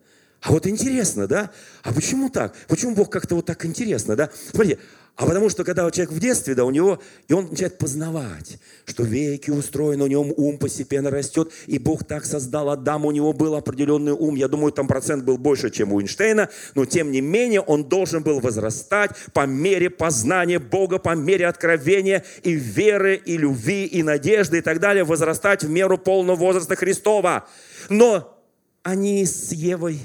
А 0.44 0.50
вот 0.50 0.66
интересно, 0.66 1.26
да? 1.26 1.50
А 1.82 1.92
почему 1.94 2.28
так? 2.28 2.54
Почему 2.68 2.94
Бог 2.94 3.10
как-то 3.10 3.34
вот 3.34 3.46
так 3.46 3.64
интересно, 3.64 4.14
да? 4.14 4.28
Смотрите, 4.50 4.78
а 5.16 5.24
потому 5.24 5.48
что 5.48 5.64
когда 5.64 5.90
человек 5.90 6.12
в 6.12 6.20
детстве, 6.20 6.54
да, 6.54 6.66
у 6.66 6.70
него, 6.70 7.00
и 7.28 7.32
он 7.32 7.48
начинает 7.48 7.78
познавать, 7.78 8.58
что 8.84 9.04
веки 9.04 9.50
устроены, 9.50 10.04
у 10.04 10.06
него 10.06 10.22
ум 10.36 10.58
постепенно 10.58 11.10
растет, 11.10 11.50
и 11.66 11.78
Бог 11.78 12.04
так 12.04 12.26
создал 12.26 12.68
Адама, 12.68 13.06
у 13.06 13.10
него 13.10 13.32
был 13.32 13.54
определенный 13.54 14.12
ум, 14.12 14.34
я 14.34 14.48
думаю, 14.48 14.72
там 14.72 14.86
процент 14.86 15.24
был 15.24 15.38
больше, 15.38 15.70
чем 15.70 15.94
у 15.94 16.00
Эйнштейна, 16.02 16.50
но 16.74 16.84
тем 16.84 17.10
не 17.10 17.22
менее 17.22 17.62
он 17.62 17.84
должен 17.84 18.22
был 18.22 18.40
возрастать 18.40 19.12
по 19.32 19.46
мере 19.46 19.88
познания 19.88 20.58
Бога, 20.58 20.98
по 20.98 21.14
мере 21.14 21.46
откровения 21.46 22.22
и 22.42 22.52
веры, 22.52 23.16
и 23.16 23.38
любви, 23.38 23.86
и 23.86 24.02
надежды, 24.02 24.58
и 24.58 24.60
так 24.60 24.78
далее, 24.78 25.04
возрастать 25.04 25.64
в 25.64 25.70
меру 25.70 25.96
полного 25.96 26.36
возраста 26.36 26.76
Христова. 26.76 27.48
Но 27.88 28.38
они 28.82 29.24
с 29.24 29.50
Евой 29.52 30.00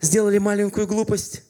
сделали 0.00 0.38
маленькую 0.38 0.86
глупость, 0.86 1.42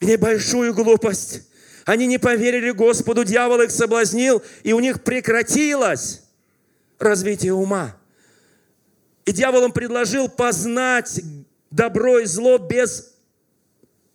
небольшую 0.00 0.74
глупость. 0.74 1.42
Они 1.84 2.06
не 2.06 2.18
поверили 2.18 2.70
Господу, 2.70 3.24
дьявол 3.24 3.62
их 3.62 3.70
соблазнил, 3.70 4.42
и 4.62 4.72
у 4.72 4.80
них 4.80 5.02
прекратилось 5.02 6.22
развитие 6.98 7.54
ума. 7.54 7.96
И 9.24 9.32
дьявол 9.32 9.64
им 9.64 9.72
предложил 9.72 10.28
познать 10.28 11.20
добро 11.70 12.18
и 12.20 12.26
зло 12.26 12.58
без 12.58 13.14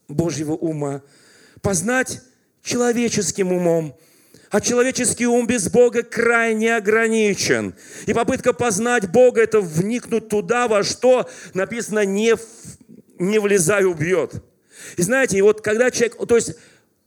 Божьего 0.07 0.53
ума, 0.53 1.01
познать 1.61 2.21
человеческим 2.63 3.51
умом. 3.51 3.97
А 4.51 4.61
человеческий 4.61 5.25
ум 5.25 5.47
без 5.47 5.69
Бога 5.69 6.03
крайне 6.03 6.75
ограничен. 6.75 7.73
И 8.05 8.13
попытка 8.13 8.53
познать 8.53 9.11
Бога– 9.11 9.41
это 9.43 9.59
вникнуть 9.59 10.29
туда, 10.29 10.67
во 10.67 10.83
что 10.83 11.29
написано 11.53 12.05
«не, 12.05 12.35
не 13.19 13.39
влезай, 13.39 13.85
убьет». 13.85 14.43
И 14.97 15.01
знаете, 15.01 15.37
и 15.37 15.41
вот 15.41 15.61
когда 15.61 15.91
человек, 15.91 16.17
то 16.27 16.35
есть 16.35 16.55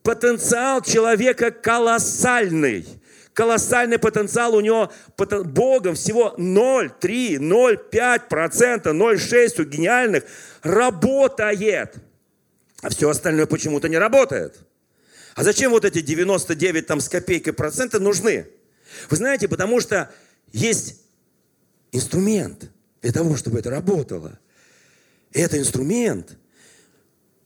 потенциал 0.02 0.82
человека 0.82 1.50
колоссальный, 1.50 2.86
колоссальный 3.34 3.98
потенциал 3.98 4.54
у 4.54 4.60
него 4.60 4.90
Богом 5.16 5.94
всего 5.94 6.34
0,3, 6.38 7.36
0,5%, 7.38 8.82
0,6 8.84 9.62
у 9.62 9.64
гениальных 9.64 10.24
работает. 10.62 11.94
А 12.80 12.90
все 12.90 13.10
остальное 13.10 13.46
почему-то 13.46 13.88
не 13.88 13.98
работает. 13.98 14.58
А 15.34 15.44
зачем 15.44 15.70
вот 15.70 15.84
эти 15.84 16.00
99 16.00 16.86
там 16.86 17.00
с 17.00 17.08
копейкой 17.08 17.52
процента 17.52 18.00
нужны? 18.00 18.46
Вы 19.10 19.16
знаете, 19.16 19.46
потому 19.46 19.80
что 19.80 20.10
есть 20.52 21.00
инструмент 21.92 22.70
для 23.02 23.12
того, 23.12 23.36
чтобы 23.36 23.58
это 23.58 23.70
работало. 23.70 24.38
Это 25.32 25.58
инструмент. 25.58 26.36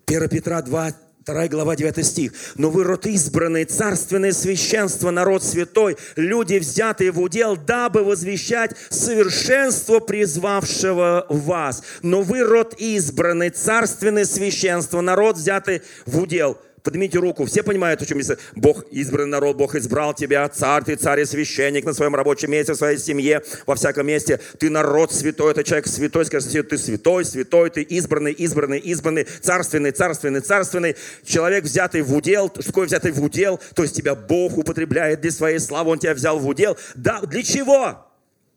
1 0.07 0.29
Петра 0.29 0.63
2, 0.63 0.93
2 1.25 1.49
глава, 1.49 1.77
9 1.77 2.05
стих. 2.05 2.33
«Но 2.57 2.71
вы 2.71 2.85
род 2.85 3.07
избранный, 3.07 3.65
царственное 3.65 4.33
священство, 4.33 5.11
народ 5.11 5.45
святой, 5.45 5.97
люди, 6.17 6.57
взятые 6.57 7.13
в 7.13 7.21
удел, 7.21 7.57
дабы 7.57 8.03
возвещать 8.03 8.77
совершенство 8.91 10.01
призвавшего 10.01 11.27
вас. 11.29 11.83
Но 12.03 12.23
вы 12.23 12.43
род 12.43 12.75
избранный, 12.79 13.51
царственное 13.51 14.25
священство, 14.25 15.01
народ, 15.01 15.37
взятый 15.37 15.83
в 16.07 16.21
удел». 16.21 16.59
Поднимите 16.83 17.19
руку. 17.19 17.45
Все 17.45 17.63
понимают, 17.63 18.03
о 18.03 18.07
чем 18.07 18.21
здесь. 18.21 18.39
Бог 18.57 18.85
избранный 18.91 19.31
народ, 19.31 19.57
Бог 19.57 19.77
избрал 19.77 20.15
тебя, 20.15 20.49
царь, 20.49 20.83
ты 20.83 20.97
царь 20.97 21.21
и 21.21 21.25
священник 21.25 21.85
на 21.85 21.93
своем 21.93 22.15
рабочем 22.17 22.51
месте, 22.51 22.73
в 22.73 22.77
своей 22.77 22.99
семье, 22.99 23.43
во 23.67 23.77
всяком 23.77 24.07
месте. 24.07 24.41
Ты 24.59 24.69
народ 24.69 25.13
святой, 25.13 25.53
это 25.53 25.63
человек 25.63 25.87
святой. 25.87 26.25
Скажи, 26.25 26.63
ты 26.65 26.79
святой, 26.79 27.25
святой, 27.25 27.71
ты 27.71 27.83
избранный, 27.83 28.33
избранный, 28.33 28.79
избранный, 28.79 29.29
царственный, 29.41 29.93
царственный, 29.93 30.41
царственный. 30.41 30.97
Человек, 31.25 31.65
взятый 31.65 32.03
в 32.03 32.13
удел. 32.15 32.51
Что 32.51 32.63
такое 32.65 32.87
взятый 32.87 33.13
в 33.13 33.23
удел? 33.23 33.61
То 33.75 33.85
есть 33.85 33.95
тебя 33.95 34.17
Бог 34.17 34.59
употребляет 34.59 35.21
для 35.21 35.31
своей 35.31 35.61
славы, 35.61 35.93
Он 35.93 36.01
тебя 36.01 36.15
взял 36.15 36.39
в 36.41 36.49
удел. 36.49 36.77
Да, 36.97 37.21
для 37.21 37.45
чего? 37.45 38.07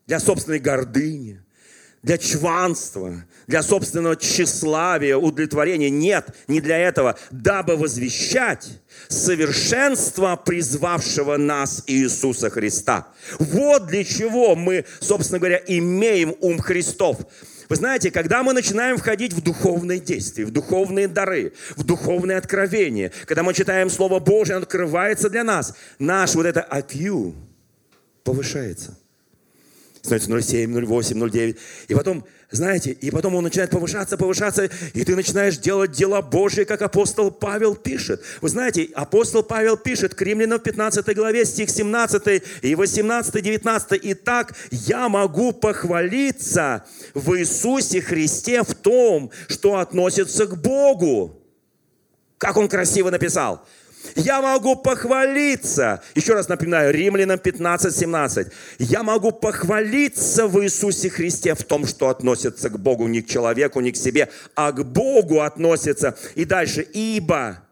Для 0.08 0.20
собственной 0.20 0.60
гордыни 0.60 1.45
для 2.06 2.20
чванства, 2.20 3.26
для 3.48 3.64
собственного 3.64 4.16
тщеславия, 4.16 5.18
удовлетворения. 5.18 5.90
Нет, 5.90 6.28
не 6.48 6.62
для 6.62 6.78
этого. 6.78 7.18
Дабы 7.32 7.78
возвещать 7.78 8.68
совершенство 9.08 10.36
призвавшего 10.36 11.38
нас 11.38 11.84
Иисуса 11.88 12.52
Христа. 12.52 13.08
Вот 13.40 13.88
для 13.88 14.04
чего 14.04 14.56
мы, 14.56 14.86
собственно 15.00 15.40
говоря, 15.40 15.60
имеем 15.66 16.36
ум 16.42 16.60
Христов. 16.60 17.18
Вы 17.70 17.76
знаете, 17.76 18.12
когда 18.12 18.44
мы 18.44 18.54
начинаем 18.54 18.98
входить 18.98 19.34
в 19.34 19.42
духовные 19.42 20.00
действия, 20.00 20.46
в 20.46 20.52
духовные 20.52 21.08
дары, 21.08 21.54
в 21.76 21.84
духовные 21.84 22.38
откровения, 22.38 23.12
когда 23.26 23.42
мы 23.42 23.56
читаем 23.56 23.90
Слово 23.90 24.20
Божье, 24.20 24.54
оно 24.54 24.64
открывается 24.64 25.28
для 25.32 25.44
нас, 25.44 25.74
наш 25.98 26.36
вот 26.36 26.46
это 26.46 26.68
IQ 26.72 27.34
повышается– 28.24 28.96
становится 30.06 30.32
0,7, 30.32 30.68
0,8, 30.68 31.14
0,9. 31.14 31.58
И 31.88 31.94
потом, 31.96 32.26
знаете, 32.52 32.92
и 32.92 33.12
потом 33.12 33.36
он 33.36 33.44
начинает 33.44 33.72
повышаться, 33.72 34.18
повышаться, 34.18 34.70
и 34.94 35.04
ты 35.04 35.16
начинаешь 35.16 35.58
делать 35.58 35.92
дела 35.92 36.22
Божьи, 36.22 36.64
как 36.64 36.82
апостол 36.82 37.32
Павел 37.32 37.76
пишет. 37.76 38.24
Вы 38.42 38.50
знаете, 38.50 38.90
апостол 38.96 39.44
Павел 39.44 39.78
пишет 39.78 40.16
к 40.16 40.22
римлянам 40.22 40.60
в 40.60 40.64
15 40.64 41.16
главе, 41.16 41.46
стих 41.46 41.70
17 41.70 42.44
и 42.62 42.76
18, 42.76 43.44
19. 43.44 44.00
«Итак, 44.04 44.56
я 44.72 45.10
могу 45.10 45.52
похвалиться 45.52 46.86
в 47.14 47.38
Иисусе 47.38 48.02
Христе 48.02 48.64
в 48.64 48.74
том, 48.74 49.32
что 49.48 49.78
относится 49.78 50.46
к 50.46 50.62
Богу». 50.62 51.42
Как 52.38 52.58
он 52.58 52.68
красиво 52.68 53.10
написал. 53.10 53.66
Я 54.16 54.42
могу 54.42 54.76
похвалиться. 54.76 56.02
Еще 56.14 56.34
раз 56.34 56.48
напоминаю, 56.48 56.94
Римлянам 56.94 57.40
15, 57.40 57.96
17. 57.96 58.48
Я 58.80 59.04
могу 59.04 59.32
похвалиться 59.32 60.48
в 60.48 60.64
Иисусе 60.64 61.10
Христе 61.10 61.56
в 61.56 61.64
том, 61.64 61.88
что 61.88 62.10
относится 62.10 62.70
к 62.70 62.80
Богу, 62.80 63.08
не 63.08 63.22
к 63.22 63.28
человеку, 63.28 63.80
не 63.80 63.92
к 63.92 63.98
себе, 63.98 64.30
а 64.56 64.72
к 64.72 64.86
Богу 64.86 65.42
относится. 65.42 66.18
И 66.36 66.46
дальше. 66.46 66.82
Ибо 66.82 67.64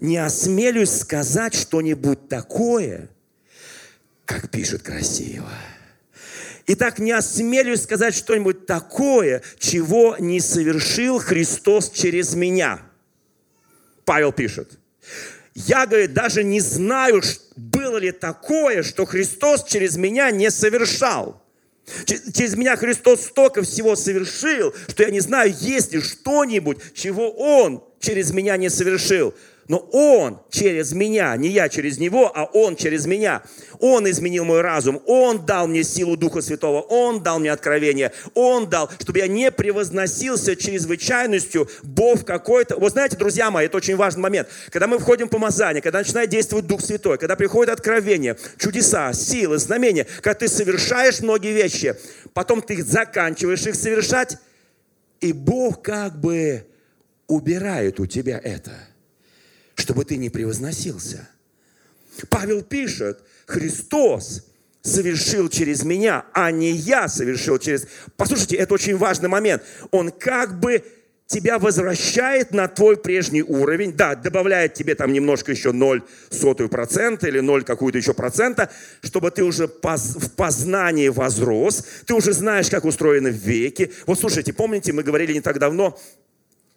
не 0.00 0.16
осмелюсь 0.16 0.90
сказать 0.90 1.54
что-нибудь 1.54 2.28
такое, 2.28 3.08
как 4.24 4.50
пишет 4.50 4.82
красиво. 4.82 5.50
Итак, 6.66 6.98
не 6.98 7.12
осмелюсь 7.12 7.82
сказать 7.82 8.14
что-нибудь 8.14 8.66
такое, 8.66 9.42
чего 9.58 10.16
не 10.18 10.40
совершил 10.40 11.18
Христос 11.18 11.90
через 11.90 12.34
меня. 12.34 12.80
Павел 14.04 14.32
пишет. 14.32 14.78
Я, 15.54 15.86
говорит, 15.86 16.14
даже 16.14 16.42
не 16.42 16.60
знаю, 16.60 17.22
было 17.56 17.98
ли 17.98 18.10
такое, 18.10 18.82
что 18.82 19.06
Христос 19.06 19.64
через 19.64 19.96
меня 19.96 20.30
не 20.30 20.50
совершал. 20.50 21.40
Через 22.06 22.56
меня 22.56 22.76
Христос 22.76 23.26
столько 23.26 23.62
всего 23.62 23.94
совершил, 23.94 24.74
что 24.88 25.02
я 25.04 25.10
не 25.10 25.20
знаю, 25.20 25.54
есть 25.60 25.92
ли 25.92 26.00
что-нибудь, 26.00 26.78
чего 26.94 27.30
Он 27.30 27.84
через 28.00 28.32
меня 28.32 28.56
не 28.56 28.68
совершил. 28.68 29.34
Но 29.68 29.78
Он 29.92 30.40
через 30.50 30.92
меня, 30.92 31.34
не 31.36 31.48
я 31.48 31.68
через 31.68 31.98
Него, 31.98 32.30
а 32.34 32.44
Он 32.44 32.76
через 32.76 33.06
меня. 33.06 33.42
Он 33.80 34.08
изменил 34.08 34.44
мой 34.44 34.60
разум, 34.60 35.02
Он 35.06 35.44
дал 35.44 35.66
мне 35.66 35.82
силу 35.84 36.16
Духа 36.16 36.42
Святого, 36.42 36.80
Он 36.82 37.22
дал 37.22 37.38
мне 37.38 37.50
откровение, 37.50 38.12
Он 38.34 38.68
дал, 38.68 38.90
чтобы 39.00 39.18
я 39.18 39.26
не 39.26 39.50
превозносился 39.50 40.56
чрезвычайностью 40.56 41.68
Бог 41.82 42.24
какой-то. 42.24 42.76
Вот 42.76 42.92
знаете, 42.92 43.16
друзья 43.16 43.50
мои, 43.50 43.66
это 43.66 43.78
очень 43.78 43.96
важный 43.96 44.22
момент. 44.22 44.48
Когда 44.70 44.86
мы 44.86 44.98
входим 44.98 45.28
в 45.28 45.30
помазание, 45.30 45.80
когда 45.82 45.98
начинает 45.98 46.28
действовать 46.28 46.66
Дух 46.66 46.82
Святой, 46.82 47.18
когда 47.18 47.36
приходит 47.36 47.72
откровение, 47.72 48.36
чудеса, 48.58 49.12
силы, 49.12 49.58
знамения, 49.58 50.06
когда 50.16 50.34
ты 50.34 50.48
совершаешь 50.48 51.20
многие 51.20 51.52
вещи, 51.52 51.94
потом 52.34 52.60
ты 52.60 52.82
заканчиваешь 52.82 53.66
их 53.66 53.74
совершать, 53.74 54.36
и 55.20 55.32
Бог 55.32 55.82
как 55.82 56.20
бы 56.20 56.66
убирает 57.26 57.98
у 57.98 58.06
тебя 58.06 58.38
это– 58.42 58.72
чтобы 59.74 60.04
ты 60.04 60.16
не 60.16 60.30
превозносился. 60.30 61.28
Павел 62.28 62.62
пишет, 62.62 63.20
Христос 63.46 64.46
совершил 64.82 65.48
через 65.48 65.82
меня, 65.82 66.26
а 66.32 66.50
не 66.50 66.70
я 66.70 67.08
совершил 67.08 67.58
через... 67.58 67.86
Послушайте, 68.16 68.56
это 68.56 68.74
очень 68.74 68.96
важный 68.96 69.28
момент. 69.28 69.62
Он 69.90 70.10
как 70.10 70.60
бы 70.60 70.84
тебя 71.26 71.58
возвращает 71.58 72.52
на 72.52 72.68
твой 72.68 72.96
прежний 72.96 73.42
уровень. 73.42 73.92
Да, 73.92 74.14
добавляет 74.14 74.74
тебе 74.74 74.94
там 74.94 75.12
немножко 75.12 75.52
еще 75.52 75.72
0 75.72 76.02
сотую 76.30 76.68
процента 76.68 77.26
или 77.26 77.40
0 77.40 77.64
какую-то 77.64 77.98
еще 77.98 78.12
процента, 78.12 78.70
чтобы 79.02 79.30
ты 79.30 79.42
уже 79.42 79.66
в 79.66 80.30
познании 80.36 81.08
возрос, 81.08 81.84
ты 82.06 82.14
уже 82.14 82.32
знаешь, 82.32 82.68
как 82.68 82.84
устроены 82.84 83.28
веки. 83.28 83.90
Вот 84.06 84.20
слушайте, 84.20 84.52
помните, 84.52 84.92
мы 84.92 85.02
говорили 85.02 85.32
не 85.32 85.40
так 85.40 85.58
давно 85.58 85.98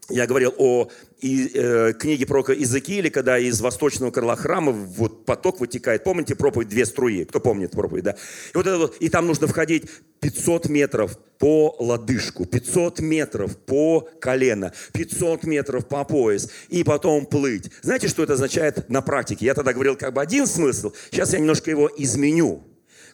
я 0.10 0.26
говорил 0.26 0.54
о 0.58 0.90
и, 1.20 1.52
э, 1.54 1.94
книге 1.94 2.26
про 2.26 2.42
Иезекииля, 2.42 3.10
когда 3.10 3.38
из 3.38 3.60
восточного 3.60 4.12
крыла 4.12 4.36
храма 4.36 4.72
вот 4.72 5.26
поток 5.26 5.60
вытекает. 5.60 6.04
Помните 6.04 6.36
проповедь 6.36 6.70
«Две 6.70 6.86
струи»? 6.86 7.26
Кто 7.26 7.40
помнит 7.40 7.72
проповедь, 7.72 8.04
да? 8.04 8.12
И, 8.54 8.58
вот 8.58 8.68
это 8.68 8.78
вот, 8.78 8.98
и 9.00 9.10
там 9.10 9.28
нужно 9.28 9.48
входить 9.48 9.86
500 10.22 10.70
метров 10.70 11.18
по 11.40 11.76
лодыжку, 11.80 12.46
500 12.46 13.00
метров 13.00 13.58
по 13.58 14.08
колено, 14.22 14.72
500 14.94 15.44
метров 15.44 15.88
по 15.88 16.06
пояс, 16.06 16.50
и 16.70 16.84
потом 16.84 17.26
плыть. 17.26 17.70
Знаете, 17.82 18.08
что 18.08 18.24
это 18.24 18.34
означает 18.34 18.90
на 18.90 19.02
практике? 19.02 19.46
Я 19.46 19.56
тогда 19.56 19.74
говорил 19.74 19.98
как 19.98 20.14
бы 20.14 20.22
один 20.22 20.48
смысл, 20.48 20.94
сейчас 21.12 21.34
я 21.34 21.40
немножко 21.40 21.70
его 21.70 21.90
изменю. 21.98 22.64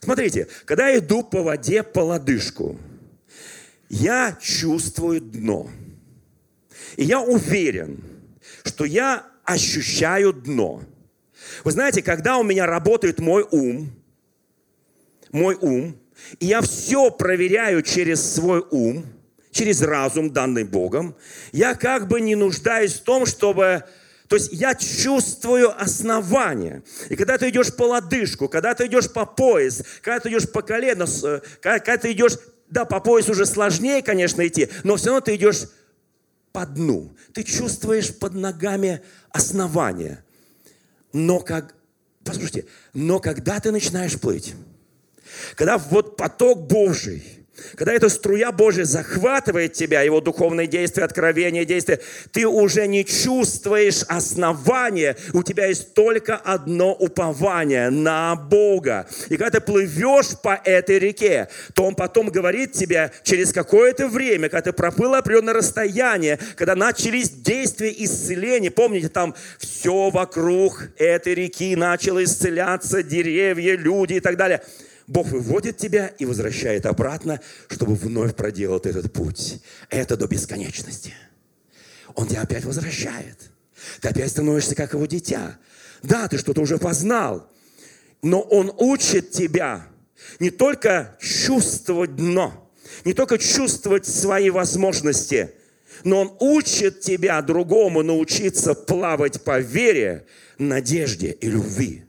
Смотрите, 0.00 0.46
когда 0.66 0.90
я 0.90 0.98
иду 0.98 1.22
по 1.22 1.42
воде 1.42 1.82
по 1.82 2.00
лодыжку, 2.00 2.78
я 3.88 4.36
чувствую 4.40 5.20
дно– 5.20 5.68
и 6.96 7.04
я 7.04 7.20
уверен, 7.20 8.02
что 8.64 8.84
я 8.84 9.26
ощущаю 9.44 10.32
дно. 10.32 10.82
Вы 11.64 11.72
знаете, 11.72 12.02
когда 12.02 12.38
у 12.38 12.42
меня 12.42 12.66
работает 12.66 13.18
мой 13.18 13.46
ум, 13.50 13.92
мой 15.30 15.56
ум, 15.60 15.96
и 16.38 16.46
я 16.46 16.60
все 16.62 17.10
проверяю 17.10 17.82
через 17.82 18.34
свой 18.34 18.64
ум, 18.70 19.04
через 19.50 19.82
разум, 19.82 20.32
данный 20.32 20.64
Богом, 20.64 21.14
я 21.52 21.74
как 21.74 22.08
бы 22.08 22.20
не 22.20 22.34
нуждаюсь 22.34 22.94
в 22.94 23.02
том, 23.02 23.26
чтобы... 23.26 23.84
То 24.28 24.36
есть 24.36 24.52
я 24.52 24.74
чувствую 24.74 25.70
основание. 25.80 26.82
И 27.10 27.14
когда 27.14 27.36
ты 27.36 27.50
идешь 27.50 27.74
по 27.74 27.84
лодыжку, 27.84 28.48
когда 28.48 28.74
ты 28.74 28.86
идешь 28.86 29.12
по 29.12 29.26
пояс, 29.26 29.82
когда 30.00 30.18
ты 30.18 30.30
идешь 30.30 30.50
по 30.50 30.62
колено, 30.62 31.04
э, 31.04 31.40
когда, 31.60 31.78
когда 31.78 31.96
ты 31.98 32.12
идешь, 32.12 32.38
да, 32.70 32.84
по 32.86 33.00
пояс 33.00 33.28
уже 33.28 33.44
сложнее, 33.44 34.02
конечно, 34.02 34.44
идти, 34.46 34.70
но 34.82 34.96
все 34.96 35.08
равно 35.08 35.20
ты 35.20 35.34
идешь 35.34 35.64
по 36.54 36.64
дну. 36.66 37.16
Ты 37.32 37.42
чувствуешь 37.42 38.16
под 38.16 38.34
ногами 38.34 39.02
основание. 39.30 40.22
Но 41.12 41.40
как, 41.40 41.74
послушайте, 42.22 42.66
но 42.92 43.18
когда 43.18 43.58
ты 43.58 43.72
начинаешь 43.72 44.18
плыть, 44.20 44.54
когда 45.56 45.78
вот 45.78 46.16
поток 46.16 46.68
Божий, 46.68 47.43
когда 47.76 47.92
эта 47.92 48.08
струя 48.08 48.52
Божия 48.52 48.84
захватывает 48.84 49.72
тебя, 49.74 50.02
его 50.02 50.20
духовное 50.20 50.66
действие, 50.66 51.04
откровение, 51.04 51.64
действие, 51.64 52.00
ты 52.32 52.46
уже 52.46 52.86
не 52.86 53.04
чувствуешь 53.04 54.02
основания, 54.08 55.16
у 55.32 55.42
тебя 55.42 55.66
есть 55.66 55.94
только 55.94 56.36
одно 56.36 56.92
упование 56.92 57.90
на 57.90 58.34
Бога. 58.34 59.06
И 59.28 59.36
когда 59.36 59.58
ты 59.58 59.60
плывешь 59.60 60.38
по 60.42 60.60
этой 60.64 60.98
реке, 60.98 61.48
то 61.74 61.84
Он 61.84 61.94
потом 61.94 62.28
говорит 62.28 62.72
тебе 62.72 63.12
через 63.22 63.52
какое-то 63.52 64.08
время, 64.08 64.48
когда 64.48 64.70
ты 64.70 64.72
проплыл 64.72 65.14
определенное 65.14 65.54
расстояние, 65.54 66.38
когда 66.56 66.74
начались 66.74 67.30
действия 67.30 67.94
исцеления, 67.96 68.70
помните, 68.70 69.08
там 69.08 69.34
все 69.58 70.10
вокруг 70.10 70.88
этой 70.96 71.34
реки 71.34 71.76
начало 71.76 72.24
исцеляться, 72.24 73.02
деревья, 73.02 73.76
люди 73.76 74.14
и 74.14 74.20
так 74.20 74.36
далее– 74.36 74.62
Бог 75.06 75.28
выводит 75.28 75.76
тебя 75.76 76.08
и 76.18 76.24
возвращает 76.24 76.86
обратно, 76.86 77.40
чтобы 77.68 77.94
вновь 77.94 78.34
проделать 78.34 78.86
этот 78.86 79.12
путь. 79.12 79.60
Это 79.90 80.16
до 80.16 80.26
бесконечности. 80.26 81.14
Он 82.14 82.26
тебя 82.26 82.42
опять 82.42 82.64
возвращает. 82.64 83.50
Ты 84.00 84.08
опять 84.08 84.30
становишься 84.30 84.74
как 84.74 84.94
его 84.94 85.04
дитя. 85.06 85.58
Да, 86.02 86.28
ты 86.28 86.38
что-то 86.38 86.62
уже 86.62 86.78
познал, 86.78 87.50
но 88.22 88.40
он 88.40 88.72
учит 88.78 89.30
тебя 89.30 89.86
не 90.38 90.50
только 90.50 91.16
чувствовать 91.20 92.16
дно, 92.16 92.70
не 93.04 93.12
только 93.12 93.38
чувствовать 93.38 94.06
свои 94.06 94.50
возможности, 94.50 95.50
но 96.02 96.20
он 96.20 96.36
учит 96.40 97.00
тебя 97.00 97.40
другому 97.42 98.02
научиться 98.02 98.74
плавать 98.74 99.42
по 99.42 99.60
вере, 99.60 100.26
надежде 100.58 101.30
и 101.30 101.48
любви 101.48 102.04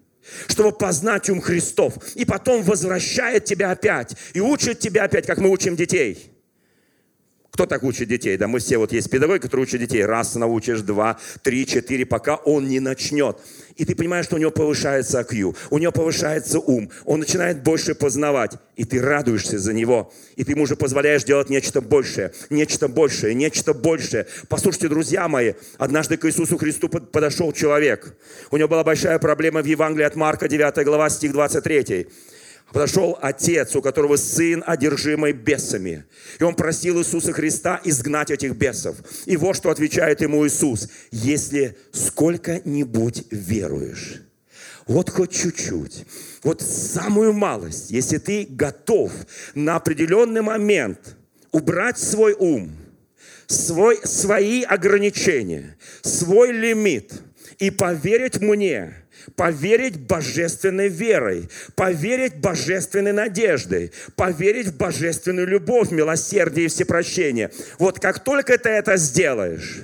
чтобы 0.48 0.72
познать 0.72 1.30
ум 1.30 1.42
Христов. 1.42 1.94
И 2.16 2.26
потом 2.26 2.64
возвращает 2.64 3.46
тебя 3.46 3.72
опять 3.72 4.16
и 4.34 4.40
учит 4.40 4.80
тебя 4.80 5.04
опять, 5.06 5.26
как 5.26 5.40
мы 5.40 5.50
учим 5.50 5.76
детей. 5.76 6.35
Кто 7.56 7.66
так 7.66 7.84
учит 7.84 8.10
детей? 8.10 8.36
Да 8.36 8.50
мы 8.50 8.60
все, 8.60 8.78
вот 8.78 8.92
есть 8.92 9.10
педагоги, 9.10 9.40
которые 9.40 9.64
учат 9.64 9.80
детей. 9.80 10.04
Раз 10.04 10.36
научишь, 10.36 10.82
два, 10.82 11.18
три, 11.42 11.66
четыре, 11.66 12.06
пока 12.06 12.36
он 12.36 12.68
не 12.68 12.82
начнет. 12.82 13.38
И 13.78 13.86
ты 13.86 13.96
понимаешь, 13.96 14.26
что 14.26 14.36
у 14.36 14.40
него 14.40 14.52
повышается 14.52 15.22
IQ, 15.22 15.56
у 15.70 15.78
него 15.78 15.94
повышается 15.94 16.60
ум, 16.60 16.90
он 17.06 17.22
начинает 17.22 17.64
больше 17.64 17.96
познавать, 17.96 18.58
и 18.76 18.84
ты 18.84 19.02
радуешься 19.02 19.58
за 19.58 19.72
него, 19.72 20.12
и 20.36 20.44
ты 20.44 20.52
ему 20.52 20.64
уже 20.64 20.76
позволяешь 20.76 21.24
делать 21.24 21.50
нечто 21.50 21.80
большее, 21.80 22.34
нечто 22.50 22.90
большее, 22.90 23.34
нечто 23.34 23.74
большее. 23.74 24.28
Послушайте, 24.50 24.90
друзья 24.90 25.30
мои, 25.30 25.54
однажды 25.78 26.18
к 26.18 26.26
Иисусу 26.26 26.58
Христу 26.58 26.90
подошел 26.90 27.54
человек. 27.54 28.18
У 28.52 28.58
него 28.58 28.68
была 28.68 28.84
большая 28.84 29.18
проблема 29.18 29.62
в 29.62 29.66
Евангелии 29.66 30.06
от 30.06 30.18
Марка, 30.18 30.50
9 30.50 30.84
глава, 30.84 31.10
стих 31.10 31.32
23 31.32 32.08
подошел 32.72 33.18
отец, 33.22 33.76
у 33.76 33.82
которого 33.82 34.18
сын 34.18 34.64
одержимый 34.66 35.34
бесами. 35.34 36.06
И 36.40 36.44
он 36.44 36.56
просил 36.56 37.00
Иисуса 37.00 37.34
Христа 37.34 37.80
изгнать 37.84 38.32
этих 38.32 38.56
бесов. 38.56 38.98
И 39.26 39.38
вот 39.38 39.56
что 39.56 39.70
отвечает 39.70 40.22
ему 40.22 40.46
Иисус. 40.46 40.90
Если 41.12 41.78
сколько-нибудь 41.92 43.26
веруешь, 43.32 44.22
вот 44.88 45.10
хоть 45.10 45.32
чуть-чуть, 45.32 46.06
вот 46.44 46.62
самую 46.62 47.34
малость, 47.34 47.90
если 47.90 48.18
ты 48.18 48.46
готов 48.48 49.12
на 49.56 49.78
определенный 49.78 50.42
момент 50.42 51.16
убрать 51.52 51.98
свой 51.98 52.34
ум, 52.34 52.76
свой, 53.48 53.98
свои 54.04 54.64
ограничения, 54.64 55.78
свой 56.02 56.52
лимит 56.52 57.14
и 57.58 57.72
поверить 57.72 58.42
мне, 58.42 59.05
поверить 59.36 60.00
божественной 60.00 60.90
верой, 60.90 61.50
поверить 61.76 62.38
божественной 62.38 63.12
надеждой, 63.12 63.92
поверить 64.16 64.68
в 64.68 64.78
божественную 64.78 65.48
любовь, 65.48 65.92
милосердие 65.92 66.66
и 66.66 66.70
всепрощение. 66.70 67.52
Вот 67.80 68.00
как 68.00 68.24
только 68.24 68.58
ты 68.58 68.70
это 68.70 68.98
сделаешь, 68.98 69.82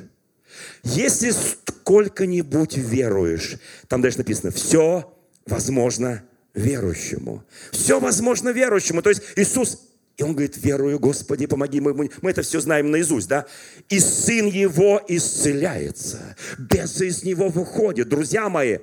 если 0.83 1.31
сколько-нибудь 1.31 2.77
веруешь, 2.77 3.57
там 3.87 4.01
дальше 4.01 4.19
написано, 4.19 4.51
все 4.51 5.13
возможно 5.45 6.23
верующему. 6.53 7.43
Все 7.71 7.99
возможно 7.99 8.49
верующему. 8.49 9.01
То 9.01 9.09
есть 9.09 9.21
Иисус 9.35 9.79
и 10.17 10.23
он 10.23 10.33
говорит, 10.33 10.55
верую, 10.57 10.99
Господи, 10.99 11.47
помоги. 11.47 11.79
Мы, 11.79 11.95
мы, 11.95 12.11
мы 12.21 12.29
это 12.29 12.43
все 12.43 12.59
знаем 12.59 12.91
наизусть, 12.91 13.27
да? 13.27 13.47
И 13.89 13.99
сын 13.99 14.45
его 14.45 15.01
исцеляется. 15.07 16.35
Без 16.59 17.01
из 17.01 17.23
него 17.23 17.49
выходит. 17.49 18.09
Друзья 18.09 18.47
мои, 18.47 18.79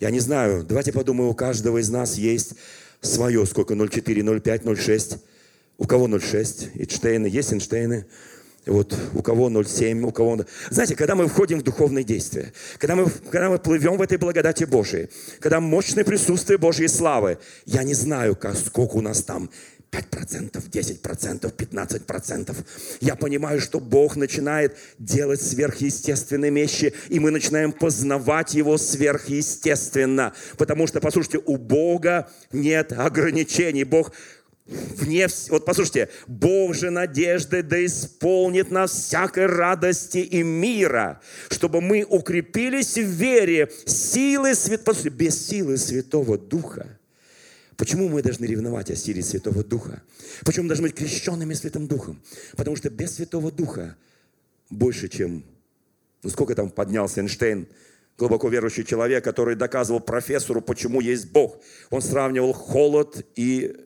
я 0.00 0.10
не 0.10 0.20
знаю, 0.20 0.64
давайте 0.64 0.92
подумаем, 0.92 1.30
у 1.30 1.34
каждого 1.34 1.78
из 1.78 1.88
нас 1.88 2.16
есть 2.16 2.54
свое, 3.00 3.44
сколько, 3.46 3.74
0,4, 3.74 4.02
0,5, 4.22 4.62
0,6. 4.62 5.18
У 5.78 5.86
кого 5.86 6.08
0,6? 6.08 6.78
Эйнштейны, 6.78 7.26
есть 7.26 7.52
Эйнштейны? 7.52 8.06
Вот 8.66 8.96
у 9.14 9.22
кого 9.22 9.48
0,7, 9.48 10.02
у 10.02 10.10
кого... 10.10 10.44
Знаете, 10.70 10.96
когда 10.96 11.14
мы 11.14 11.28
входим 11.28 11.60
в 11.60 11.62
духовное 11.62 12.02
действие, 12.02 12.52
когда 12.78 12.96
мы, 12.96 13.08
когда 13.30 13.48
мы 13.48 13.58
плывем 13.58 13.96
в 13.96 14.02
этой 14.02 14.18
благодати 14.18 14.64
Божией, 14.64 15.08
когда 15.38 15.60
мощное 15.60 16.04
присутствие 16.04 16.58
Божьей 16.58 16.88
славы, 16.88 17.38
я 17.64 17.84
не 17.84 17.94
знаю, 17.94 18.34
как, 18.34 18.56
сколько 18.56 18.96
у 18.96 19.00
нас 19.00 19.22
там 19.22 19.50
5%, 19.90 20.70
10%, 20.70 21.52
15%. 21.52 22.56
Я 23.00 23.16
понимаю, 23.16 23.60
что 23.60 23.80
Бог 23.80 24.16
начинает 24.16 24.76
делать 24.98 25.40
сверхъестественные 25.40 26.50
вещи, 26.50 26.92
и 27.08 27.18
мы 27.18 27.30
начинаем 27.30 27.72
познавать 27.72 28.54
Его 28.54 28.78
сверхъестественно. 28.78 30.34
Потому 30.58 30.86
что, 30.86 31.00
послушайте, 31.00 31.40
у 31.44 31.56
Бога 31.56 32.28
нет 32.52 32.92
ограничений. 32.92 33.84
Бог 33.84 34.12
вне... 34.66 35.28
Вот 35.48 35.64
послушайте, 35.64 36.08
Бог 36.26 36.74
же 36.74 36.90
надежды 36.90 37.62
да 37.62 37.84
исполнит 37.84 38.70
нас 38.70 38.90
всякой 38.92 39.46
радости 39.46 40.18
и 40.18 40.42
мира, 40.42 41.20
чтобы 41.50 41.80
мы 41.80 42.04
укрепились 42.08 42.96
в 42.96 43.08
вере 43.08 43.70
силы 43.86 44.54
свят... 44.54 44.84
Послушайте, 44.84 45.16
без 45.16 45.46
силы 45.46 45.76
Святого 45.76 46.38
Духа 46.38 46.95
Почему 47.76 48.08
мы 48.08 48.22
должны 48.22 48.46
ревновать 48.46 48.90
о 48.90 48.96
силе 48.96 49.22
Святого 49.22 49.62
Духа? 49.62 50.02
Почему 50.44 50.64
мы 50.64 50.68
должны 50.68 50.88
быть 50.88 50.96
крещенными 50.96 51.52
Святым 51.54 51.86
Духом? 51.86 52.22
Потому 52.56 52.76
что 52.76 52.88
без 52.90 53.16
Святого 53.16 53.52
Духа 53.52 53.96
больше, 54.70 55.08
чем... 55.08 55.44
Ну, 56.22 56.30
сколько 56.30 56.54
там 56.54 56.70
поднялся 56.70 57.20
Эйнштейн, 57.20 57.68
глубоко 58.16 58.48
верующий 58.48 58.84
человек, 58.84 59.22
который 59.22 59.54
доказывал 59.54 60.00
профессору, 60.00 60.62
почему 60.62 61.00
есть 61.00 61.30
Бог. 61.30 61.62
Он 61.90 62.00
сравнивал 62.00 62.54
холод 62.54 63.24
и, 63.36 63.76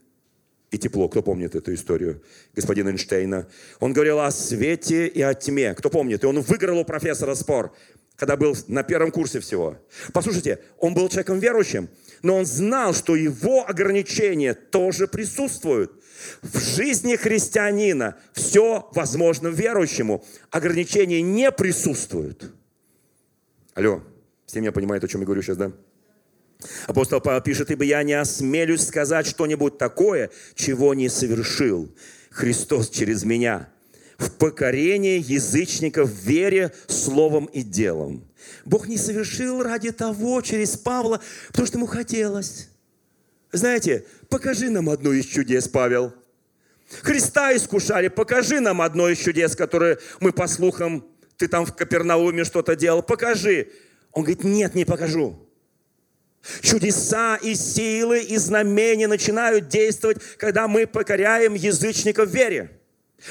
и 0.70 0.78
тепло. 0.78 1.08
Кто 1.08 1.22
помнит 1.22 1.56
эту 1.56 1.74
историю 1.74 2.22
господина 2.54 2.90
Эйнштейна? 2.90 3.48
Он 3.80 3.92
говорил 3.92 4.20
о 4.20 4.30
свете 4.30 5.08
и 5.08 5.20
о 5.20 5.34
тьме. 5.34 5.74
Кто 5.74 5.90
помнит? 5.90 6.22
И 6.22 6.26
он 6.26 6.40
выиграл 6.40 6.78
у 6.78 6.84
профессора 6.84 7.34
спор, 7.34 7.74
когда 8.20 8.36
был 8.36 8.54
на 8.68 8.82
первом 8.82 9.10
курсе 9.12 9.40
всего. 9.40 9.78
Послушайте, 10.12 10.58
он 10.76 10.92
был 10.92 11.08
человеком 11.08 11.38
верующим, 11.38 11.88
но 12.22 12.36
он 12.36 12.44
знал, 12.44 12.92
что 12.92 13.16
его 13.16 13.66
ограничения 13.66 14.52
тоже 14.52 15.08
присутствуют. 15.08 15.90
В 16.42 16.58
жизни 16.58 17.16
христианина 17.16 18.18
все 18.34 18.90
возможно 18.92 19.48
верующему. 19.48 20.22
Ограничения 20.50 21.22
не 21.22 21.50
присутствуют. 21.50 22.52
Алло, 23.72 24.02
все 24.44 24.60
меня 24.60 24.72
понимают, 24.72 25.02
о 25.02 25.08
чем 25.08 25.22
я 25.22 25.24
говорю 25.24 25.40
сейчас, 25.40 25.56
да? 25.56 25.72
Апостол 26.88 27.22
Павел 27.22 27.40
пишет, 27.40 27.70
«Ибо 27.70 27.84
я 27.84 28.02
не 28.02 28.12
осмелюсь 28.12 28.86
сказать 28.86 29.26
что-нибудь 29.26 29.78
такое, 29.78 30.30
чего 30.54 30.92
не 30.92 31.08
совершил 31.08 31.90
Христос 32.28 32.90
через 32.90 33.24
меня, 33.24 33.70
в 34.20 34.30
покорении 34.32 35.18
язычников 35.18 36.08
в 36.08 36.24
вере, 36.24 36.72
словом 36.86 37.46
и 37.46 37.62
делом». 37.62 38.24
Бог 38.64 38.86
не 38.86 38.96
совершил 38.96 39.62
ради 39.62 39.90
того 39.90 40.40
через 40.42 40.76
Павла, 40.76 41.20
потому 41.48 41.66
что 41.66 41.78
ему 41.78 41.86
хотелось. 41.86 42.68
Знаете, 43.52 44.04
покажи 44.28 44.70
нам 44.70 44.88
одно 44.88 45.12
из 45.12 45.26
чудес, 45.26 45.66
Павел. 45.68 46.14
Христа 47.02 47.54
искушали, 47.54 48.08
покажи 48.08 48.60
нам 48.60 48.80
одно 48.80 49.08
из 49.08 49.18
чудес, 49.18 49.56
которое 49.56 49.98
мы 50.20 50.32
по 50.32 50.46
слухам, 50.46 51.06
ты 51.36 51.48
там 51.48 51.64
в 51.64 51.74
Капернауме 51.74 52.44
что-то 52.44 52.76
делал, 52.76 53.02
покажи. 53.02 53.70
Он 54.12 54.24
говорит, 54.24 54.44
нет, 54.44 54.74
не 54.74 54.84
покажу. 54.84 55.48
Чудеса 56.62 57.36
и 57.36 57.54
силы 57.54 58.20
и 58.20 58.36
знамения 58.36 59.06
начинают 59.06 59.68
действовать, 59.68 60.18
когда 60.36 60.68
мы 60.68 60.86
покоряем 60.86 61.54
язычников 61.54 62.30
в 62.30 62.34
вере. 62.34 62.79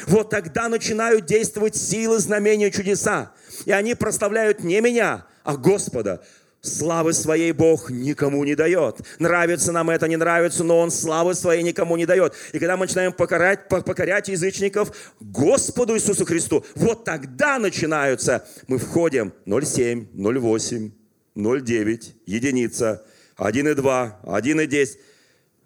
Вот 0.07 0.29
тогда 0.29 0.69
начинают 0.69 1.25
действовать 1.25 1.75
силы, 1.75 2.19
знамения, 2.19 2.71
чудеса. 2.71 3.33
И 3.65 3.71
они 3.71 3.95
прославляют 3.95 4.63
не 4.63 4.81
меня, 4.81 5.25
а 5.43 5.57
Господа. 5.57 6.23
Славы 6.61 7.13
своей 7.13 7.53
Бог 7.53 7.89
никому 7.89 8.43
не 8.43 8.53
дает. 8.53 8.99
Нравится 9.17 9.71
нам 9.71 9.89
это, 9.89 10.09
не 10.09 10.17
нравится, 10.17 10.65
но 10.65 10.79
Он 10.79 10.91
славы 10.91 11.33
своей 11.33 11.63
никому 11.63 11.95
не 11.95 12.05
дает. 12.05 12.33
И 12.51 12.59
когда 12.59 12.75
мы 12.75 12.85
начинаем 12.85 13.13
покорять, 13.13 13.69
покорять 13.69 14.27
язычников 14.27 14.91
Господу 15.21 15.95
Иисусу 15.95 16.25
Христу, 16.25 16.65
вот 16.75 17.05
тогда 17.05 17.59
начинаются, 17.59 18.45
мы 18.67 18.77
входим 18.77 19.31
0,7, 19.45 20.07
0,8, 20.13 20.91
0,9, 21.37 22.13
единица, 22.25 23.05
1,2, 23.37 24.11
1,10. 24.23 24.97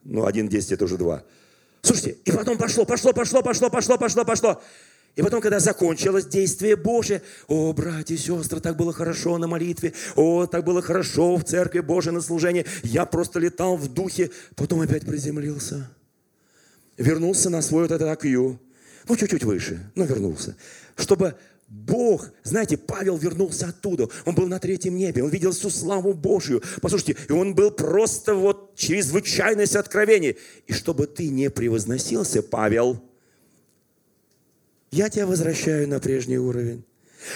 Ну, 0.04 0.28
1,10 0.28 0.74
это 0.76 0.86
уже 0.86 0.98
2. 0.98 1.24
Слушайте, 1.84 2.17
и 2.24 2.32
потом 2.32 2.58
пошло, 2.58 2.86
пошло, 2.86 3.12
пошло, 3.12 3.43
пошло, 3.43 3.69
пошло, 3.69 3.98
пошло, 3.98 4.24
пошло. 4.24 4.62
И 5.17 5.22
потом, 5.22 5.41
когда 5.41 5.60
закончилось 5.60 6.26
действие 6.26 6.78
Божие, 6.78 7.22
о, 7.48 7.74
братья 7.74 8.15
и 8.15 8.17
сестры, 8.17 8.62
так 8.62 8.78
было 8.78 8.93
хорошо 8.93 9.38
на 9.38 9.48
молитве, 9.48 9.93
о, 10.15 10.48
так 10.48 10.63
было 10.63 10.82
хорошо 10.82 11.36
в 11.36 11.43
церкви 11.43 11.82
Божией 11.82 12.15
на 12.15 12.22
служении, 12.22 12.65
я 12.84 13.06
просто 13.06 13.39
летал 13.39 13.76
в 13.76 13.93
духе, 13.93 14.32
потом 14.56 14.80
опять 14.80 15.06
приземлился. 15.06 15.89
Вернулся 16.98 17.50
на 17.50 17.62
свой 17.62 17.84
вот 17.84 17.91
этот 17.91 18.08
акью, 18.08 18.60
ну, 19.10 19.17
чуть-чуть 19.17 19.43
выше, 19.43 19.91
но 19.93 20.06
вернулся. 20.06 20.56
Чтобы 20.96 21.36
Бог, 21.74 22.30
знаете, 22.44 22.78
Павел 22.78 23.18
вернулся 23.18 23.70
оттуда, 23.70 24.08
он 24.26 24.36
был 24.36 24.46
на 24.48 24.60
третьем 24.60 24.96
небе, 24.96 25.24
он 25.24 25.32
видел 25.32 25.52
всю 25.54 25.72
славу 25.72 26.14
Божью. 26.14 26.62
Послушайте, 26.84 27.18
и 27.28 27.32
он 27.32 27.56
был 27.56 27.72
просто 27.72 28.36
вот 28.36 28.76
чрезвычайность 28.76 29.76
откровения. 29.76 30.36
И 30.68 30.74
чтобы 30.74 31.08
ты 31.08 31.30
не 31.30 31.50
превозносился, 31.50 32.44
Павел, 32.44 33.04
я 34.92 35.10
тебя 35.10 35.26
возвращаю 35.26 35.88
на 35.88 36.00
прежний 36.00 36.38
уровень. 36.38 36.86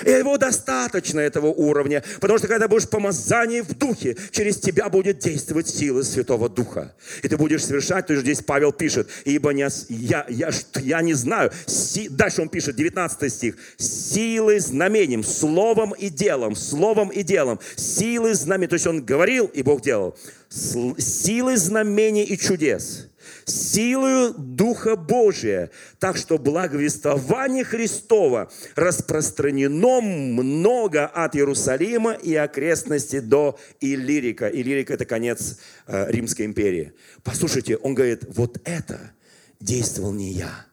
И 0.06 0.10
его 0.10 0.38
достаточно, 0.38 1.20
этого 1.20 1.48
уровня, 1.48 2.04
потому 2.20 2.40
что 2.40 2.48
когда 2.48 2.68
будешь 2.68 2.88
помазание 2.90 3.64
в 3.64 3.74
духе, 3.78 4.16
через 4.32 4.58
тебя 4.58 4.90
будет 4.90 5.20
действовать 5.20 5.68
сила 5.68 6.02
Святого 6.04 6.50
Духа. 6.50 6.94
И 7.24 7.28
ты 7.28 7.38
будешь 7.38 7.66
совершать, 7.66 8.08
то 8.08 8.14
есть 8.14 8.24
здесь 8.24 8.42
Павел 8.42 8.72
пишет, 8.72 9.10
ибо 9.26 9.52
не, 9.52 9.68
я, 9.90 10.26
я, 10.30 10.50
я 10.76 11.02
не 11.02 11.14
знаю, 11.14 11.52
си, 11.66 12.08
дальше 12.10 12.42
он 12.42 12.50
пишет, 12.50 12.76
19 12.76 13.34
стих, 13.34 13.56
силы 13.78 14.60
знамением, 14.60 15.24
словом 15.24 15.94
и 15.94 16.10
делом, 16.10 16.56
словом 16.56 17.10
и 17.10 17.24
делом, 17.24 17.60
силы 17.76 18.34
знамения, 18.34 18.70
то 18.70 18.76
есть 18.76 18.88
он 18.88 19.04
говорил, 19.04 19.46
и 19.46 19.64
Бог 19.64 19.82
делал, 19.82 20.18
силы 20.50 21.58
знамений 21.58 22.24
и 22.24 22.38
чудес 22.38 23.08
силою 23.48 24.34
Духа 24.38 24.96
Божия, 24.96 25.72
так 26.00 26.18
что 26.18 26.38
благовествование 26.38 27.64
Христова 27.64 28.52
распространено 28.76 30.02
много 30.02 31.06
от 31.08 31.36
Иерусалима 31.36 32.12
и 32.12 32.36
окрестности 32.36 33.20
до 33.20 33.58
Иллирика. 33.80 34.48
Иллирика– 34.48 34.94
это 34.96 35.06
конец 35.06 35.60
э, 35.88 36.12
Римской 36.12 36.46
империи. 36.46 36.94
Послушайте, 37.24 37.78
он 37.78 37.96
говорит, 37.96 38.26
вот 38.36 38.60
это 38.66 39.12
действовал 39.60 40.12
не 40.12 40.34
я, 40.34 40.66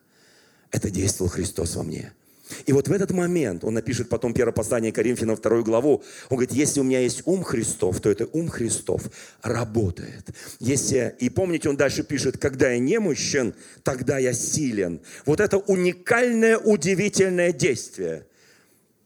это 0.71 0.91
действовал 0.91 1.31
Христос 1.31 1.77
во 1.77 1.85
мне– 1.85 2.13
и 2.67 2.73
вот 2.73 2.89
в 2.89 2.93
этот 2.93 3.11
момент, 3.11 3.65
он 3.65 3.75
напишет 3.75 4.09
потом 4.09 4.35
первое 4.35 4.53
послание 4.53 4.93
Коринфянам, 4.93 5.37
вторую 5.37 5.65
главу, 5.65 6.03
он 6.29 6.37
говорит, 6.37 6.53
если 6.53 6.81
у 6.81 6.83
меня 6.83 7.01
есть 7.01 7.23
ум 7.25 7.43
Христов, 7.43 8.01
то 8.01 8.11
это 8.11 8.27
ум 8.33 8.49
Христов 8.49 9.03
работает. 9.43 10.29
Если, 10.61 11.15
и 11.21 11.31
помните, 11.31 11.69
он 11.69 11.77
дальше 11.77 12.03
пишет, 12.03 12.37
когда 12.39 12.71
я 12.71 12.79
немощен, 12.79 13.55
тогда 13.83 14.19
я 14.19 14.35
силен. 14.35 15.01
Вот 15.25 15.41
это 15.41 15.59
уникальное, 15.59 16.59
удивительное 16.59 17.53
действие. 17.53 18.27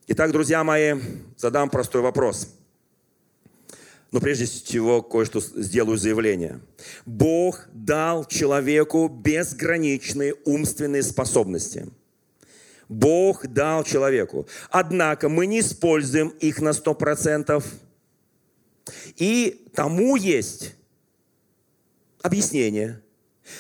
Итак, 0.08 0.32
друзья 0.32 0.64
мои, 0.64 0.94
задам 1.36 1.70
простой 1.70 2.02
вопрос. 2.02 2.48
Но 4.10 4.20
прежде 4.20 4.46
всего 4.46 5.02
кое-что 5.02 5.40
сделаю 5.40 5.98
заявление. 5.98 6.60
Бог 7.04 7.68
дал 7.72 8.24
человеку 8.24 9.08
безграничные 9.08 10.34
умственные 10.44 11.02
способности. 11.02 11.88
Бог 12.88 13.46
дал 13.46 13.84
человеку. 13.84 14.46
Однако 14.70 15.28
мы 15.28 15.46
не 15.46 15.60
используем 15.60 16.28
их 16.40 16.60
на 16.60 16.70
100%. 16.70 17.62
И 19.16 19.66
тому 19.74 20.16
есть 20.16 20.74
объяснение. 22.22 23.02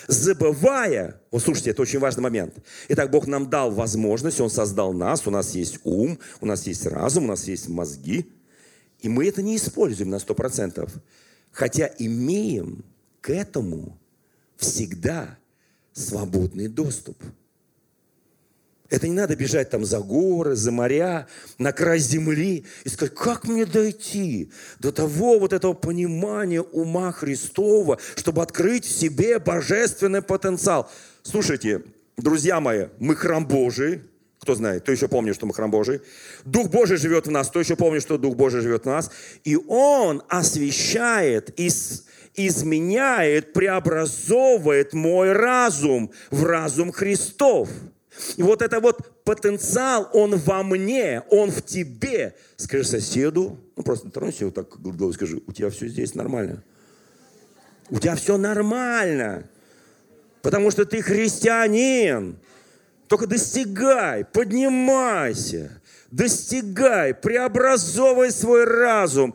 Забывая, 0.06 1.20
вот 1.30 1.42
слушайте, 1.42 1.70
это 1.70 1.82
очень 1.82 1.98
важный 1.98 2.22
момент. 2.22 2.54
Итак, 2.88 3.10
Бог 3.10 3.26
нам 3.26 3.48
дал 3.48 3.70
возможность, 3.70 4.40
Он 4.40 4.50
создал 4.50 4.92
нас, 4.92 5.26
у 5.26 5.30
нас 5.30 5.54
есть 5.54 5.78
ум, 5.84 6.18
у 6.40 6.46
нас 6.46 6.66
есть 6.66 6.86
разум, 6.86 7.24
у 7.24 7.28
нас 7.28 7.44
есть 7.44 7.68
мозги– 7.68 8.30
и 9.00 9.08
мы 9.08 9.26
это 9.26 9.42
не 9.42 9.56
используем 9.56 10.10
на 10.10 10.16
100%, 10.16 10.90
хотя 11.52 11.90
имеем 11.98 12.84
к 13.20 13.30
этому 13.30 13.98
всегда 14.56 15.38
свободный 15.92 16.68
доступ. 16.68 17.22
Это 18.90 19.06
не 19.06 19.14
надо 19.14 19.36
бежать 19.36 19.68
там 19.68 19.84
за 19.84 20.00
горы, 20.00 20.54
за 20.54 20.72
моря, 20.72 21.26
на 21.58 21.72
край 21.72 21.98
земли 21.98 22.64
и 22.84 22.88
сказать, 22.88 23.14
как 23.14 23.44
мне 23.46 23.66
дойти 23.66 24.50
до 24.78 24.92
того 24.92 25.38
вот 25.38 25.52
этого 25.52 25.74
понимания 25.74 26.62
ума 26.62 27.12
Христова, 27.12 27.98
чтобы 28.16 28.42
открыть 28.42 28.86
в 28.86 28.98
себе 28.98 29.38
божественный 29.38 30.22
потенциал. 30.22 30.90
Слушайте, 31.22 31.82
друзья 32.16 32.60
мои, 32.60 32.86
мы 32.98 33.14
храм 33.14 33.46
Божий, 33.46 34.00
кто 34.40 34.54
знает, 34.54 34.84
кто 34.84 34.92
еще 34.92 35.08
помнит, 35.08 35.34
что 35.34 35.44
мы 35.44 35.52
храм 35.52 35.70
Божий. 35.70 36.00
Дух 36.46 36.70
Божий 36.70 36.96
живет 36.96 37.26
в 37.26 37.30
нас, 37.30 37.48
кто 37.48 37.60
еще 37.60 37.76
помнит, 37.76 38.00
что 38.00 38.16
Дух 38.16 38.36
Божий 38.36 38.62
живет 38.62 38.84
в 38.84 38.86
нас. 38.86 39.10
И 39.44 39.58
Он 39.68 40.22
освещает, 40.28 41.50
из, 41.60 42.06
изменяет, 42.34 43.52
преобразовывает 43.52 44.94
мой 44.94 45.32
разум 45.32 46.10
в 46.30 46.44
разум 46.44 46.92
Христов. 46.92 47.68
И 48.36 48.42
вот 48.42 48.62
это 48.62 48.80
вот 48.80 49.24
потенциал, 49.24 50.10
он 50.12 50.36
во 50.36 50.62
мне, 50.62 51.22
он 51.30 51.50
в 51.50 51.62
тебе. 51.62 52.34
Скажи 52.56 52.84
соседу, 52.84 53.58
ну 53.76 53.82
просто 53.82 54.10
тронься 54.10 54.46
вот 54.46 54.54
так 54.54 54.80
головой, 54.80 55.14
скажи, 55.14 55.40
у 55.46 55.52
тебя 55.52 55.70
все 55.70 55.88
здесь 55.88 56.14
нормально. 56.14 56.62
У 57.90 57.98
тебя 57.98 58.16
все 58.16 58.36
нормально. 58.36 59.48
Потому 60.42 60.70
что 60.70 60.84
ты 60.84 61.02
христианин. 61.02 62.38
Только 63.06 63.26
достигай, 63.26 64.24
поднимайся, 64.24 65.80
достигай, 66.10 67.14
преобразовывай 67.14 68.30
свой 68.30 68.64
разум, 68.64 69.34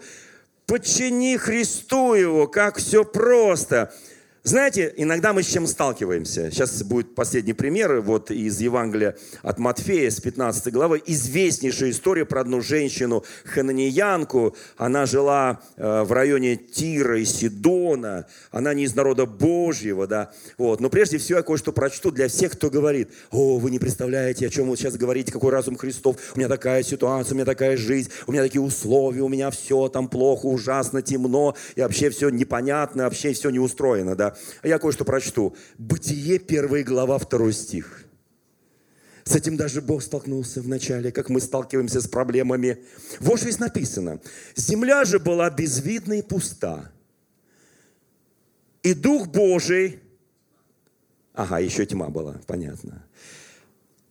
подчини 0.67 1.37
Христу 1.37 2.13
его, 2.13 2.47
как 2.47 2.77
все 2.77 3.03
просто– 3.03 3.91
знаете, 4.45 4.93
иногда 4.97 5.31
мы 5.31 5.41
с 5.41 5.47
чем 5.47 5.65
сталкиваемся. 5.67 6.51
Сейчас 6.51 6.83
будет 6.83 7.15
последний 7.15 7.53
пример 7.53 8.01
вот 8.01 8.29
из 8.29 8.59
Евангелия 8.59 9.15
от 9.41 9.57
Матфея 9.57 10.11
с 10.11 10.19
15 10.19 10.73
главы. 10.73 11.01
Известнейшая 11.05 11.91
история 11.91 12.25
про 12.25 12.41
одну 12.41 12.59
женщину, 12.59 13.23
хананиянку. 13.45 14.53
Она 14.75 15.05
жила 15.05 15.61
э, 15.77 16.03
в 16.03 16.11
районе 16.11 16.57
Тира 16.57 17.21
и 17.21 17.23
Сидона. 17.23 18.27
Она 18.51 18.73
не 18.73 18.83
из 18.83 18.93
народа 18.95 19.25
Божьего, 19.25 20.07
да. 20.07 20.33
Вот. 20.57 20.81
Но 20.81 20.89
прежде 20.89 21.19
всего 21.19 21.37
я 21.37 21.43
кое-что 21.43 21.71
прочту 21.71 22.11
для 22.11 22.27
всех, 22.27 22.51
кто 22.51 22.69
говорит, 22.69 23.11
о, 23.31 23.59
вы 23.59 23.71
не 23.71 23.79
представляете, 23.79 24.47
о 24.47 24.49
чем 24.49 24.69
вы 24.69 24.75
сейчас 24.75 24.97
говорите, 24.97 25.31
какой 25.31 25.53
разум 25.53 25.77
Христов. 25.77 26.17
У 26.35 26.37
меня 26.37 26.49
такая 26.49 26.83
ситуация, 26.83 27.31
у 27.31 27.35
меня 27.35 27.45
такая 27.45 27.77
жизнь, 27.77 28.11
у 28.27 28.33
меня 28.33 28.43
такие 28.43 28.61
условия, 28.61 29.21
у 29.21 29.29
меня 29.29 29.51
все 29.51 29.87
там 29.87 30.09
плохо, 30.09 30.47
ужасно, 30.47 31.01
темно, 31.01 31.55
и 31.77 31.81
вообще 31.81 32.09
все 32.09 32.27
непонятно, 32.27 33.05
вообще 33.05 33.31
все 33.31 33.49
не 33.49 33.59
устроено, 33.59 34.17
да. 34.17 34.32
А 34.61 34.67
я 34.67 34.79
кое-что 34.79 35.05
прочту. 35.05 35.55
Бытие, 35.77 36.39
первая 36.39 36.83
глава, 36.83 37.17
второй 37.17 37.53
стих. 37.53 38.05
С 39.23 39.35
этим 39.35 39.55
даже 39.55 39.81
Бог 39.81 40.03
столкнулся 40.03 40.61
в 40.61 40.67
начале, 40.67 41.11
как 41.11 41.29
мы 41.29 41.39
сталкиваемся 41.39 42.01
с 42.01 42.07
проблемами. 42.07 42.83
Вот 43.19 43.37
что 43.37 43.45
здесь 43.47 43.59
написано. 43.59 44.19
Земля 44.55 45.05
же 45.05 45.19
была 45.19 45.49
безвидна 45.49 46.13
и 46.13 46.21
пуста. 46.21 46.91
И 48.81 48.93
Дух 48.93 49.27
Божий... 49.27 50.01
Ага, 51.33 51.59
еще 51.59 51.85
тьма 51.85 52.09
была, 52.09 52.41
понятно. 52.45 53.07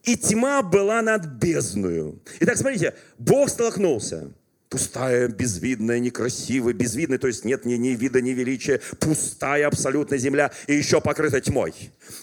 И 0.03 0.17
тьма 0.17 0.63
была 0.63 1.03
над 1.03 1.27
бездною. 1.27 2.21
Итак, 2.41 2.57
смотрите, 2.57 2.95
Бог 3.19 3.49
столкнулся 3.49 4.33
пустая, 4.73 5.29
безвидная, 5.29 5.99
некрасивая, 5.99 6.73
безвидная, 6.73 7.19
то 7.19 7.27
есть 7.27 7.45
нет 7.45 7.67
ни, 7.67 7.75
ни 7.75 7.91
вида, 7.91 8.23
ни 8.23 8.31
величия, 8.31 8.81
пустая 9.01 9.67
абсолютно 9.67 10.17
земля 10.17 10.51
и 10.67 10.75
еще 10.75 11.03
покрыта 11.03 11.43
тьмой. 11.43 11.75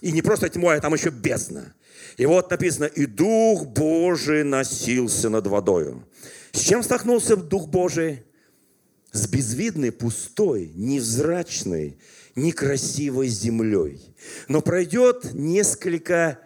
И 0.02 0.12
не 0.12 0.24
просто 0.24 0.50
тьмой, 0.50 0.78
а 0.78 0.82
там 0.82 0.96
еще 0.96 1.12
бездна. 1.12 1.76
И 2.18 2.26
вот 2.26 2.50
написано, 2.50 2.86
и 2.86 3.06
Дух 3.06 3.68
Божий 3.68 4.44
носился 4.44 5.30
над 5.30 5.46
водою. 5.46 6.08
С 6.52 6.62
чем 6.62 6.82
столкнулся 6.82 7.36
Дух 7.36 7.68
Божий? 7.68 8.24
С 9.12 9.28
безвидной, 9.28 9.92
пустой, 9.92 10.72
невзрачной, 10.74 12.00
некрасивой 12.36 13.28
землей. 13.28 14.02
Но 14.48 14.62
пройдет 14.62 15.34
несколько 15.34 16.40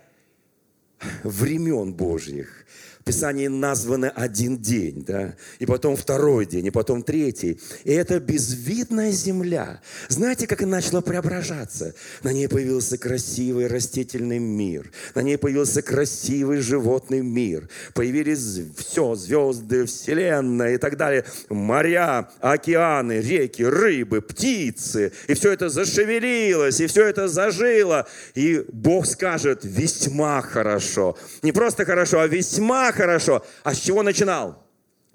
времен 1.23 1.93
Божьих, 1.93 2.65
в 3.03 3.05
Писании 3.05 3.47
названы 3.47 4.05
один 4.05 4.57
день, 4.57 5.03
да, 5.05 5.35
и 5.59 5.65
потом 5.65 5.97
второй 5.97 6.45
день, 6.45 6.67
и 6.67 6.71
потом 6.71 7.03
третий. 7.03 7.59
И 7.83 7.91
это 7.91 8.17
безвидная 8.21 9.11
земля. 9.11 9.81
Знаете, 10.07 10.47
как 10.47 10.61
она 10.61 10.77
начала 10.77 11.01
преображаться? 11.01 11.95
На 12.23 12.31
ней 12.31 12.47
появился 12.47 12.97
красивый 12.97 13.67
растительный 13.67 14.39
мир, 14.39 14.89
на 15.15 15.19
ней 15.19 15.37
появился 15.37 15.81
красивый 15.81 16.59
животный 16.59 17.19
мир, 17.19 17.67
появились 17.93 18.61
все, 18.77 19.15
звезды, 19.15 19.85
вселенная 19.85 20.75
и 20.75 20.77
так 20.77 20.95
далее, 20.95 21.25
моря, 21.49 22.29
океаны, 22.39 23.19
реки, 23.19 23.63
рыбы, 23.63 24.21
птицы, 24.21 25.11
и 25.27 25.33
все 25.33 25.51
это 25.51 25.67
зашевелилось, 25.67 26.79
и 26.79 26.87
все 26.87 27.05
это 27.07 27.27
зажило, 27.27 28.07
и 28.33 28.63
Бог 28.71 29.05
скажет, 29.07 29.59
весьма 29.63 30.41
хорошо. 30.41 31.17
Не 31.41 31.51
просто 31.51 31.83
хорошо, 31.83 32.21
а 32.21 32.27
весьма 32.27 32.92
хорошо. 32.93 33.45
А 33.63 33.73
с 33.73 33.79
чего 33.79 34.03
начинал? 34.03 34.65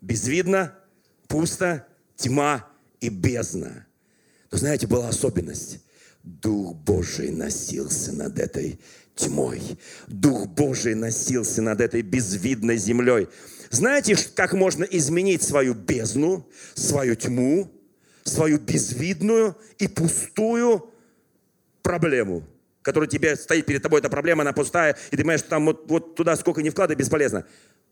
Безвидно, 0.00 0.74
пусто, 1.26 1.86
тьма 2.16 2.68
и 3.00 3.08
бездна. 3.08 3.86
Но 4.50 4.58
знаете, 4.58 4.86
была 4.86 5.08
особенность. 5.08 5.80
Дух 6.22 6.74
Божий 6.74 7.30
носился 7.30 8.12
над 8.12 8.38
этой 8.38 8.80
тьмой. 9.14 9.60
Дух 10.06 10.46
Божий 10.48 10.94
носился 10.94 11.62
над 11.62 11.80
этой 11.80 12.02
безвидной 12.02 12.76
землей. 12.76 13.28
Знаете, 13.70 14.16
как 14.34 14.52
можно 14.52 14.84
изменить 14.84 15.42
свою 15.42 15.74
бездну, 15.74 16.48
свою 16.74 17.14
тьму, 17.14 17.70
свою 18.24 18.58
безвидную 18.58 19.56
и 19.78 19.88
пустую 19.88 20.90
проблему? 21.82 22.44
Которая 22.82 23.08
тебе 23.08 23.36
стоит 23.36 23.66
перед 23.66 23.82
тобой, 23.82 24.00
эта 24.00 24.08
проблема, 24.08 24.42
она 24.42 24.52
пустая, 24.52 24.96
и 25.10 25.16
ты 25.16 25.18
понимаешь, 25.18 25.40
что 25.40 25.50
там 25.50 25.66
вот, 25.66 25.90
вот 25.90 26.14
туда 26.14 26.36
сколько 26.36 26.62
не 26.62 26.70
вкладывай, 26.70 26.98
бесполезно. 26.98 27.44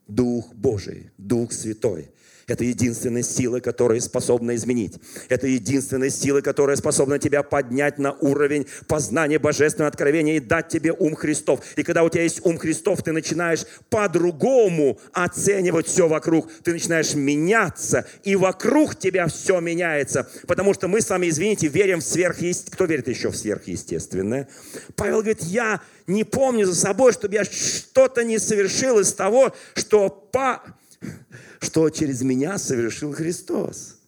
Дух 0.07 0.53
Божий, 0.53 1.11
Дух 1.17 1.51
Святой– 1.51 2.11
это 2.47 2.63
единственная 2.63 3.23
сила, 3.23 3.59
которая 3.59 3.99
способна 3.99 4.55
изменить. 4.55 4.95
Это 5.27 5.47
единственная 5.47 6.09
сила, 6.09 6.39
которая 6.39 6.77
способна 6.77 7.19
тебя 7.19 7.43
поднять 7.43 7.99
на 7.99 8.13
уровень 8.13 8.67
познания 8.87 9.37
божественного 9.37 9.89
откровения 9.89 10.37
и 10.37 10.39
дать 10.39 10.69
тебе 10.69 10.93
ум 10.93 11.15
Христов. 11.15 11.59
И 11.75 11.83
когда 11.83 12.03
у 12.03 12.09
тебя 12.09 12.23
есть 12.23 12.45
ум 12.45 12.57
Христов, 12.57 13.03
ты 13.03 13.11
начинаешь 13.11 13.65
по-другому 13.89 14.97
оценивать 15.11 15.87
все 15.87 16.07
вокруг. 16.07 16.49
Ты 16.63 16.71
начинаешь 16.71 17.15
меняться, 17.15 18.07
и 18.23 18.37
вокруг 18.37 18.95
тебя 18.95 19.27
все 19.27 19.59
меняется. 19.59 20.29
Потому 20.47 20.73
что 20.73 20.87
мы 20.87 21.01
с 21.01 21.09
вами, 21.09 21.27
извините, 21.27 21.67
верим 21.67 21.99
в 21.99 22.03
сверхъестественное. 22.03 22.75
Кто 22.75 22.85
верит 22.85 23.09
еще 23.09 23.29
в 23.29 23.35
сверхъестественное? 23.35 24.47
Павел 24.95 25.17
говорит, 25.17 25.41
я 25.41 25.81
не 26.05 26.23
помню 26.23 26.65
за 26.65 26.75
собой, 26.75 27.11
чтобы 27.11 27.35
я 27.35 27.43
что-то 27.43 28.23
не 28.23 28.39
совершил 28.39 28.99
из 28.99 29.11
того, 29.11 29.53
что 29.75 30.09
по 30.09 30.61
что 31.59 31.89
через 31.89 32.21
меня 32.21 32.57
совершил 32.57 33.13
Христос. 33.13 33.99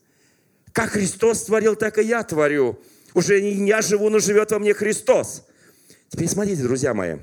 Как 0.72 0.92
Христос 0.92 1.44
творил, 1.44 1.76
так 1.76 1.98
и 1.98 2.04
я 2.04 2.24
творю. 2.24 2.80
Уже 3.14 3.42
не 3.42 3.68
я 3.68 3.82
живу, 3.82 4.10
но 4.10 4.20
живет 4.20 4.52
во 4.52 4.60
мне 4.60 4.74
Христос. 4.74 5.46
Теперь 6.10 6.28
смотрите, 6.28 6.62
друзья 6.64 6.94
мои. 6.94 7.18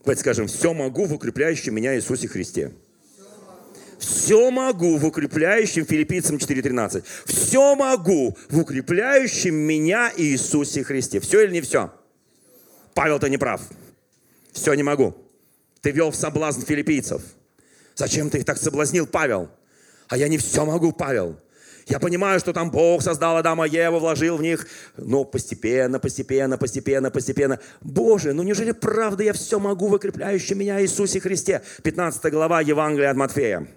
Давайте 0.00 0.20
скажем, 0.20 0.46
все 0.48 0.74
могу 0.74 1.06
в 1.06 1.14
укрепляющем 1.14 1.74
меня 1.74 1.96
Иисусе 1.96 2.28
Христе. 2.28 2.72
Все 3.98 4.50
могу 4.50 4.98
в 4.98 5.06
укрепляющем 5.06 5.86
Филиппийцам 5.86 6.36
4.13. 6.36 7.04
Все 7.24 7.74
могу 7.74 8.36
в 8.50 8.58
укрепляющем 8.58 9.54
меня 9.54 10.12
Иисусе 10.16 10.84
Христе. 10.84 11.20
Все 11.20 11.44
или 11.44 11.52
не 11.52 11.60
все? 11.62 11.90
Павел-то 12.92 13.28
не 13.28 13.38
прав. 13.38 13.62
Все 14.52 14.74
не 14.74 14.82
могу. 14.82 15.14
Ты 15.80 15.90
вел 15.90 16.10
в 16.10 16.16
соблазн 16.16 16.62
филиппийцев. 16.62 17.22
Зачем 17.94 18.30
ты 18.30 18.38
их 18.38 18.44
так 18.44 18.58
соблазнил, 18.58 19.06
Павел? 19.06 19.48
А 20.08 20.16
я 20.16 20.28
не 20.28 20.38
все 20.38 20.64
могу, 20.64 20.92
Павел. 20.92 21.38
Я 21.86 21.98
понимаю, 21.98 22.40
что 22.40 22.52
там 22.52 22.70
Бог 22.70 23.02
создал 23.02 23.36
Адама 23.36 23.66
и 23.66 23.70
Еву, 23.70 23.98
вложил 23.98 24.38
в 24.38 24.42
них, 24.42 24.66
но 24.96 25.24
постепенно, 25.24 25.98
постепенно, 25.98 26.56
постепенно, 26.56 27.10
постепенно. 27.10 27.60
Боже, 27.82 28.32
ну 28.32 28.42
неужели 28.42 28.72
правда 28.72 29.22
я 29.22 29.32
все 29.34 29.58
могу 29.58 29.88
в 29.88 29.92
укрепляющем 29.92 30.58
меня 30.58 30.80
Иисусе 30.80 31.20
Христе? 31.20 31.62
15 31.82 32.32
глава 32.32 32.62
Евангелия 32.62 33.10
от 33.10 33.16
Матфея. 33.16 33.68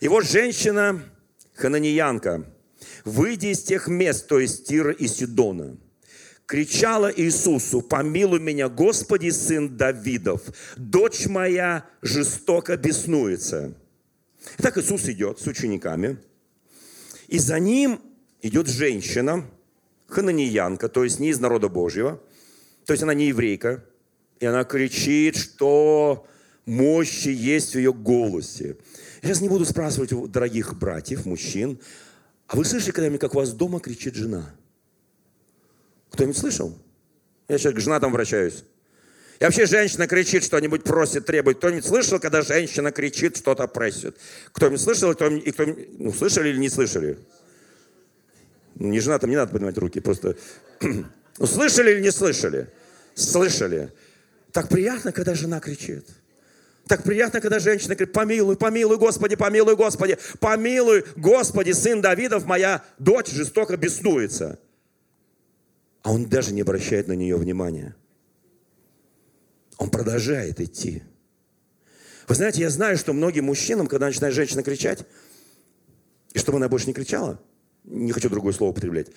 И 0.00 0.08
вот 0.08 0.24
женщина, 0.24 1.02
хананьянка, 1.54 2.44
выйдя 3.04 3.48
из 3.48 3.62
тех 3.62 3.86
мест, 3.86 4.26
то 4.26 4.40
есть 4.40 4.66
Тира 4.66 4.90
и 4.90 5.06
Сидона, 5.06 5.76
кричала 6.46 7.12
Иисусу, 7.14 7.80
помилуй 7.80 8.40
меня, 8.40 8.68
Господи, 8.68 9.30
сын 9.30 9.76
Давидов, 9.76 10.42
дочь 10.76 11.26
моя 11.26 11.86
жестоко 12.02 12.76
беснуется. 12.76 13.74
Итак, 14.58 14.78
Иисус 14.78 15.08
идет 15.08 15.40
с 15.40 15.46
учениками, 15.46 16.18
и 17.28 17.38
за 17.38 17.58
ним 17.58 18.00
идет 18.42 18.68
женщина, 18.68 19.44
хананьянка, 20.06 20.88
то 20.88 21.04
есть 21.04 21.18
не 21.18 21.30
из 21.30 21.40
народа 21.40 21.68
Божьего, 21.68 22.20
то 22.84 22.92
есть 22.92 23.02
она 23.02 23.14
не 23.14 23.28
еврейка, 23.28 23.84
и 24.40 24.46
она 24.46 24.64
кричит, 24.64 25.36
что 25.36 26.26
мощи 26.66 27.28
есть 27.28 27.72
в 27.72 27.78
ее 27.78 27.94
голосе. 27.94 28.76
Я 29.22 29.28
сейчас 29.28 29.40
не 29.40 29.48
буду 29.48 29.64
спрашивать 29.64 30.12
у 30.12 30.26
дорогих 30.26 30.78
братьев, 30.78 31.24
мужчин, 31.24 31.78
а 32.46 32.56
вы 32.56 32.66
слышали 32.66 32.90
когда-нибудь, 32.90 33.20
как 33.20 33.34
у 33.34 33.38
вас 33.38 33.52
дома 33.52 33.80
кричит 33.80 34.14
жена? 34.14 34.54
Кто-нибудь 36.14 36.38
слышал? 36.38 36.78
Я 37.48 37.58
сейчас 37.58 37.74
к 37.74 37.80
женатам 37.80 38.12
вращаюсь. 38.12 38.64
И 39.40 39.44
вообще 39.44 39.66
женщина 39.66 40.06
кричит, 40.06 40.44
что-нибудь 40.44 40.84
просит, 40.84 41.26
требует. 41.26 41.58
Кто-нибудь 41.58 41.84
слышал, 41.84 42.20
когда 42.20 42.42
женщина 42.42 42.92
кричит, 42.92 43.36
что-то 43.36 43.66
просит? 43.66 44.16
Кто-нибудь 44.52 44.80
слышал? 44.80 45.12
Кто 45.12 45.26
и 45.26 45.50
кто 45.50 45.64
ну, 45.98 46.12
слышали 46.12 46.50
или 46.50 46.58
не 46.58 46.68
слышали? 46.68 47.18
Ну, 48.76 48.88
не 48.88 49.00
женатым 49.00 49.30
не 49.30 49.36
надо 49.36 49.52
поднимать 49.52 49.76
руки, 49.76 50.00
просто... 50.00 50.36
ну, 50.80 51.46
слышали 51.46 51.92
или 51.92 52.00
не 52.00 52.12
слышали? 52.12 52.68
Слышали. 53.16 53.92
Так 54.52 54.68
приятно, 54.68 55.10
когда 55.10 55.34
жена 55.34 55.58
кричит. 55.58 56.06
Так 56.86 57.02
приятно, 57.02 57.40
когда 57.40 57.58
женщина 57.58 57.96
говорит, 57.96 58.12
помилуй, 58.12 58.56
помилуй, 58.56 58.98
Господи, 58.98 59.34
помилуй, 59.34 59.74
Господи, 59.74 60.16
помилуй, 60.38 61.04
Господи, 61.16 61.72
сын 61.72 62.00
Давидов, 62.00 62.44
моя 62.44 62.84
дочь 62.98 63.30
жестоко 63.30 63.76
беснуется. 63.76 64.60
А 66.04 66.12
он 66.12 66.28
даже 66.28 66.52
не 66.52 66.60
обращает 66.60 67.08
на 67.08 67.14
нее 67.14 67.36
внимания. 67.36 67.96
Он 69.78 69.90
продолжает 69.90 70.60
идти. 70.60 71.02
Вы 72.28 72.34
знаете, 72.34 72.60
я 72.60 72.68
знаю, 72.68 72.98
что 72.98 73.14
многим 73.14 73.46
мужчинам, 73.46 73.86
когда 73.86 74.06
начинает 74.06 74.34
женщина 74.34 74.62
кричать, 74.62 75.06
и 76.34 76.38
чтобы 76.38 76.58
она 76.58 76.68
больше 76.68 76.86
не 76.86 76.92
кричала, 76.92 77.40
не 77.84 78.12
хочу 78.12 78.28
другое 78.28 78.52
слово 78.52 78.72
употреблять, 78.72 79.08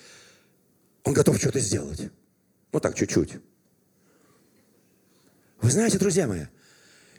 он 1.04 1.12
готов 1.12 1.38
что-то 1.38 1.60
сделать. 1.60 2.10
Ну 2.72 2.80
так, 2.80 2.94
чуть-чуть. 2.94 3.34
Вы 5.60 5.70
знаете, 5.70 5.98
друзья 5.98 6.26
мои, 6.26 6.46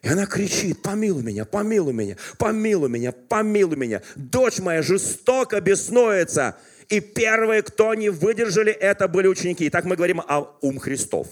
и 0.01 0.07
она 0.07 0.25
кричит, 0.25 0.81
помилуй 0.81 1.21
меня, 1.21 1.45
помилуй 1.45 1.93
меня, 1.93 2.17
помилуй 2.39 2.89
меня, 2.89 3.11
помилуй 3.11 3.77
меня. 3.77 4.01
Дочь 4.15 4.57
моя 4.57 4.81
жестоко 4.81 5.61
беснуется. 5.61 6.57
И 6.89 6.99
первые, 6.99 7.61
кто 7.61 7.93
не 7.93 8.09
выдержали, 8.09 8.71
это 8.71 9.07
были 9.07 9.27
ученики. 9.27 9.65
И 9.65 9.69
так 9.69 9.85
мы 9.85 9.95
говорим 9.95 10.21
о 10.21 10.57
ум 10.61 10.79
Христов. 10.79 11.27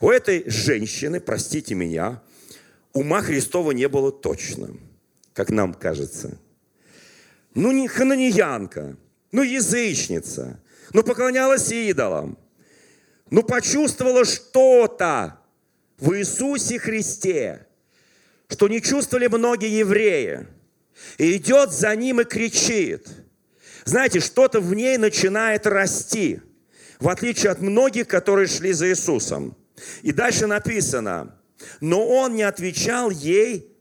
У 0.00 0.10
этой 0.10 0.44
женщины, 0.50 1.20
простите 1.20 1.74
меня, 1.74 2.20
ума 2.92 3.22
Христова 3.22 3.70
не 3.70 3.88
было 3.88 4.10
точно, 4.10 4.70
как 5.32 5.50
нам 5.50 5.72
кажется. 5.72 6.36
Ну, 7.54 7.70
не 7.70 7.86
хананьянка, 7.86 8.96
ну, 9.30 9.42
язычница, 9.42 10.60
ну, 10.92 11.02
поклонялась 11.02 11.70
идолам, 11.70 12.36
ну, 13.30 13.42
почувствовала 13.42 14.24
что-то 14.24 15.38
в 15.98 16.14
Иисусе 16.14 16.78
Христе– 16.78 17.64
что 18.48 18.68
не 18.68 18.80
чувствовали 18.80 19.26
многие 19.26 19.78
евреи. 19.78 20.46
И 21.18 21.36
идет 21.36 21.70
за 21.70 21.94
ним 21.94 22.20
и 22.20 22.24
кричит. 22.24 23.08
Знаете, 23.88 24.20
что-то 24.20 24.60
в 24.60 24.74
ней 24.74 24.98
начинает 24.98 25.66
расти, 25.66 26.42
в 27.00 27.08
отличие 27.08 27.50
от 27.50 27.62
многих, 27.62 28.06
которые 28.06 28.46
шли 28.46 28.74
за 28.74 28.90
Иисусом. 28.90 29.56
И 30.02 30.12
дальше 30.12 30.46
написано, 30.46 31.34
но 31.80 32.06
он 32.06 32.36
не 32.36 32.42
отвечал 32.42 33.08
ей 33.08 33.74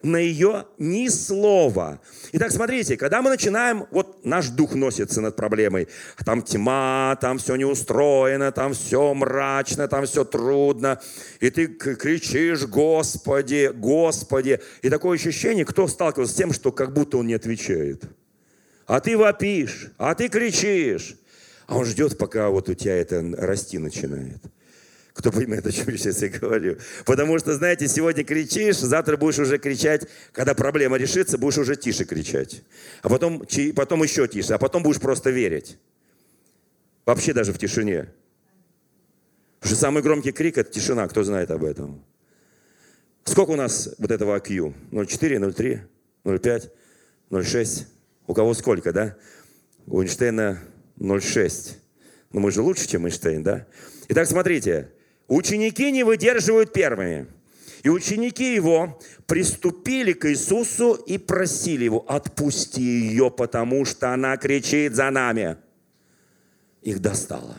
на 0.00 0.18
ее 0.18 0.66
ни 0.78 1.08
слова. 1.08 2.00
Итак, 2.30 2.52
смотрите, 2.52 2.96
когда 2.96 3.20
мы 3.20 3.30
начинаем, 3.30 3.86
вот 3.90 4.24
наш 4.24 4.46
дух 4.50 4.76
носится 4.76 5.20
над 5.20 5.34
проблемой, 5.34 5.88
там 6.24 6.40
тьма, 6.40 7.18
там 7.20 7.38
все 7.38 7.56
неустроено, 7.56 8.52
там 8.52 8.74
все 8.74 9.12
мрачно, 9.12 9.88
там 9.88 10.06
все 10.06 10.24
трудно, 10.24 11.00
и 11.40 11.50
ты 11.50 11.66
кричишь, 11.66 12.64
Господи, 12.66 13.72
Господи, 13.74 14.60
и 14.82 14.88
такое 14.88 15.18
ощущение, 15.18 15.64
кто 15.64 15.88
сталкивался 15.88 16.32
с 16.32 16.36
тем, 16.36 16.52
что 16.52 16.70
как 16.70 16.92
будто 16.92 17.16
он 17.16 17.26
не 17.26 17.34
отвечает. 17.34 18.04
А 18.86 19.00
ты 19.00 19.16
вопишь, 19.16 19.90
а 19.98 20.14
ты 20.14 20.28
кричишь, 20.28 21.16
а 21.66 21.78
он 21.78 21.84
ждет, 21.84 22.16
пока 22.16 22.48
вот 22.50 22.68
у 22.68 22.74
тебя 22.74 22.96
это 22.96 23.22
расти 23.36 23.78
начинает. 23.78 24.40
Кто 25.12 25.32
понимает, 25.32 25.66
о 25.66 25.72
чем 25.72 25.88
я 25.88 25.96
сейчас 25.96 26.22
и 26.22 26.28
говорю. 26.28 26.76
Потому 27.06 27.38
что, 27.38 27.54
знаете, 27.54 27.88
сегодня 27.88 28.22
кричишь, 28.22 28.76
завтра 28.76 29.16
будешь 29.16 29.38
уже 29.38 29.58
кричать, 29.58 30.06
когда 30.32 30.54
проблема 30.54 30.98
решится, 30.98 31.38
будешь 31.38 31.58
уже 31.58 31.74
тише 31.74 32.04
кричать. 32.04 32.62
А 33.02 33.08
потом, 33.08 33.44
потом 33.74 34.02
еще 34.02 34.28
тише, 34.28 34.52
а 34.52 34.58
потом 34.58 34.82
будешь 34.82 35.00
просто 35.00 35.30
верить. 35.30 35.78
Вообще 37.06 37.32
даже 37.32 37.52
в 37.54 37.58
тишине. 37.58 38.08
Потому 39.58 39.74
что 39.74 39.80
самый 39.80 40.02
громкий 40.02 40.32
крик– 40.32 40.58
это 40.58 40.70
тишина, 40.70 41.08
кто 41.08 41.24
знает 41.24 41.50
об 41.50 41.64
этом. 41.64 42.04
Сколько 43.24 43.50
у 43.50 43.56
нас 43.56 43.94
вот 43.98 44.10
этого 44.10 44.38
IQ? 44.38 44.74
0,4, 44.92 45.38
0,3, 45.38 45.80
0,5, 46.24 46.70
0,6? 47.30 47.86
У 48.26 48.34
кого 48.34 48.54
сколько, 48.54 48.92
да? 48.92 49.16
У 49.86 50.02
Эйнштейна 50.02 50.58
0,6. 50.98 51.74
Ну, 52.32 52.40
мы 52.40 52.50
же 52.50 52.62
лучше, 52.62 52.88
чем 52.88 53.06
Эйнштейн, 53.06 53.42
да? 53.42 53.66
Итак, 54.08 54.28
смотрите, 54.28 54.90
Ученики 55.28 55.90
не 55.90 56.04
выдерживают 56.04 56.72
первыми. 56.72 57.26
И 57.82 57.88
ученики 57.88 58.54
его 58.54 58.98
приступили 59.26 60.12
к 60.12 60.28
Иисусу 60.30 60.94
и 60.94 61.18
просили 61.18 61.84
его, 61.84 62.04
отпусти 62.08 62.82
ее, 62.82 63.30
потому 63.30 63.84
что 63.84 64.12
она 64.12 64.36
кричит 64.36 64.94
за 64.94 65.10
нами. 65.10 65.56
Их 66.82 67.00
достало. 67.00 67.56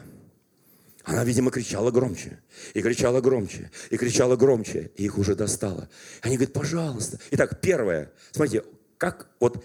Она, 1.03 1.23
видимо, 1.23 1.51
кричала 1.51 1.91
громче, 1.91 2.39
и 2.73 2.82
кричала 2.82 3.21
громче, 3.21 3.71
и 3.89 3.97
кричала 3.97 4.36
громче, 4.36 4.91
и 4.97 5.06
их 5.06 5.17
уже 5.17 5.36
достало. 5.36 5.88
Они 6.21 6.36
говорят, 6.36 6.53
пожалуйста. 6.53 7.19
Итак, 7.32 7.62
первое, 7.62 8.12
смотрите, 8.32 8.65
как 8.97 9.30
вот 9.39 9.63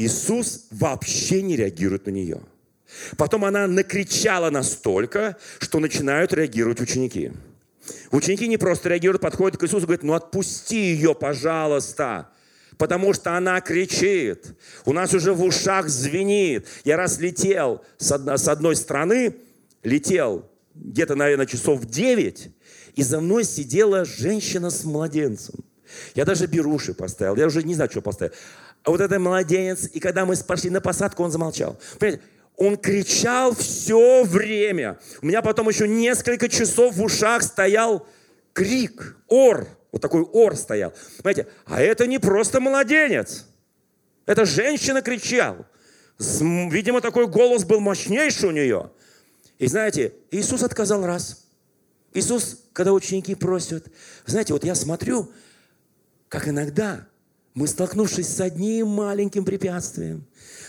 Иисус 0.00 0.66
вообще 0.70 1.42
не 1.42 1.56
реагирует 1.56 2.06
на 2.06 2.10
нее– 2.10 2.40
Потом 3.16 3.44
она 3.44 3.66
накричала 3.66 4.50
настолько, 4.50 5.36
что 5.58 5.78
начинают 5.78 6.32
реагировать 6.32 6.80
ученики. 6.80 7.32
Ученики 8.10 8.46
не 8.48 8.56
просто 8.56 8.88
реагируют, 8.88 9.22
подходят 9.22 9.58
к 9.58 9.64
Иисусу 9.64 9.82
и 9.82 9.86
говорят, 9.86 10.02
ну 10.02 10.14
отпусти 10.14 10.92
ее, 10.92 11.14
пожалуйста, 11.14 12.28
потому 12.76 13.12
что 13.12 13.36
она 13.36 13.60
кричит. 13.60 14.54
У 14.84 14.92
нас 14.92 15.14
уже 15.14 15.32
в 15.32 15.42
ушах 15.42 15.88
звенит. 15.88 16.66
Я 16.84 16.96
раз 16.96 17.18
летел 17.18 17.82
с 17.98 18.12
одной, 18.12 18.38
с 18.38 18.48
одной 18.48 18.76
стороны, 18.76 19.36
летел 19.82 20.48
где-то, 20.74 21.14
наверное, 21.14 21.46
часов 21.46 21.84
9, 21.84 22.50
и 22.94 23.02
за 23.02 23.20
мной 23.20 23.44
сидела 23.44 24.04
женщина 24.04 24.70
с 24.70 24.84
младенцем. 24.84 25.54
Я 26.14 26.24
даже 26.24 26.46
беруши 26.46 26.94
поставил, 26.94 27.36
я 27.36 27.46
уже 27.46 27.62
не 27.62 27.74
знаю, 27.74 27.90
что 27.90 28.02
поставил. 28.02 28.32
А 28.82 28.90
вот 28.90 29.00
это 29.00 29.18
младенец, 29.18 29.88
и 29.92 30.00
когда 30.00 30.24
мы 30.24 30.36
пошли 30.36 30.70
на 30.70 30.80
посадку, 30.80 31.22
он 31.22 31.30
замолчал. 31.30 31.78
Понимаете, 31.98 32.24
он 32.56 32.76
кричал 32.76 33.54
все 33.54 34.22
время. 34.22 34.98
У 35.22 35.26
меня 35.26 35.42
потом 35.42 35.68
еще 35.68 35.88
несколько 35.88 36.48
часов 36.48 36.94
в 36.94 37.02
ушах 37.02 37.42
стоял 37.42 38.06
крик, 38.52 39.16
ор. 39.28 39.66
Вот 39.92 40.02
такой 40.02 40.22
ор 40.22 40.56
стоял. 40.56 40.92
Понимаете, 41.22 41.48
а 41.66 41.80
это 41.80 42.06
не 42.06 42.18
просто 42.18 42.60
младенец. 42.60 43.46
Это 44.26 44.44
женщина 44.44 45.02
кричала. 45.02 45.66
Видимо, 46.18 47.00
такой 47.00 47.26
голос 47.26 47.64
был 47.64 47.80
мощнейший 47.80 48.50
у 48.50 48.52
нее. 48.52 48.90
И 49.58 49.66
знаете, 49.66 50.12
Иисус 50.30 50.62
отказал 50.62 51.04
раз. 51.04 51.46
Иисус, 52.12 52.64
когда 52.72 52.92
ученики 52.92 53.34
просят, 53.34 53.86
знаете, 54.26 54.52
вот 54.52 54.64
я 54.64 54.74
смотрю, 54.74 55.32
как 56.28 56.48
иногда 56.48 57.06
мы, 57.54 57.66
столкнувшись 57.66 58.28
с 58.28 58.40
одним 58.40 58.88
маленьким 58.88 59.44
препятствием, 59.44 60.24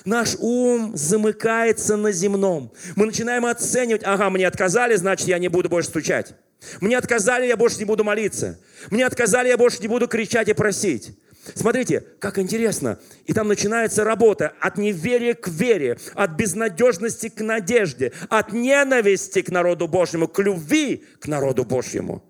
наш 0.05 0.35
ум 0.39 0.91
замыкается 0.95 1.95
на 1.95 2.11
земном. 2.11 2.71
Мы 2.95 3.05
начинаем 3.05 3.45
оценивать, 3.45 4.03
ага, 4.03 4.29
мне 4.29 4.47
отказали, 4.47 4.95
значит, 4.95 5.27
я 5.27 5.39
не 5.39 5.47
буду 5.47 5.69
больше 5.69 5.89
стучать. 5.89 6.33
Мне 6.79 6.97
отказали, 6.97 7.47
я 7.47 7.57
больше 7.57 7.79
не 7.79 7.85
буду 7.85 8.03
молиться. 8.03 8.59
Мне 8.89 9.05
отказали, 9.05 9.49
я 9.49 9.57
больше 9.57 9.79
не 9.81 9.87
буду 9.87 10.07
кричать 10.07 10.49
и 10.49 10.53
просить. 10.53 11.17
Смотрите, 11.55 12.03
как 12.19 12.37
интересно. 12.37 12.99
И 13.25 13.33
там 13.33 13.47
начинается 13.47 14.03
работа 14.03 14.53
от 14.59 14.77
неверия 14.77 15.33
к 15.33 15.47
вере, 15.47 15.97
от 16.13 16.31
безнадежности 16.31 17.29
к 17.29 17.41
надежде, 17.41 18.13
от 18.29 18.53
ненависти 18.53 19.41
к 19.41 19.49
народу 19.49 19.87
Божьему, 19.87 20.27
к 20.27 20.39
любви 20.39 21.03
к 21.19 21.27
народу 21.27 21.63
Божьему. 21.65 22.23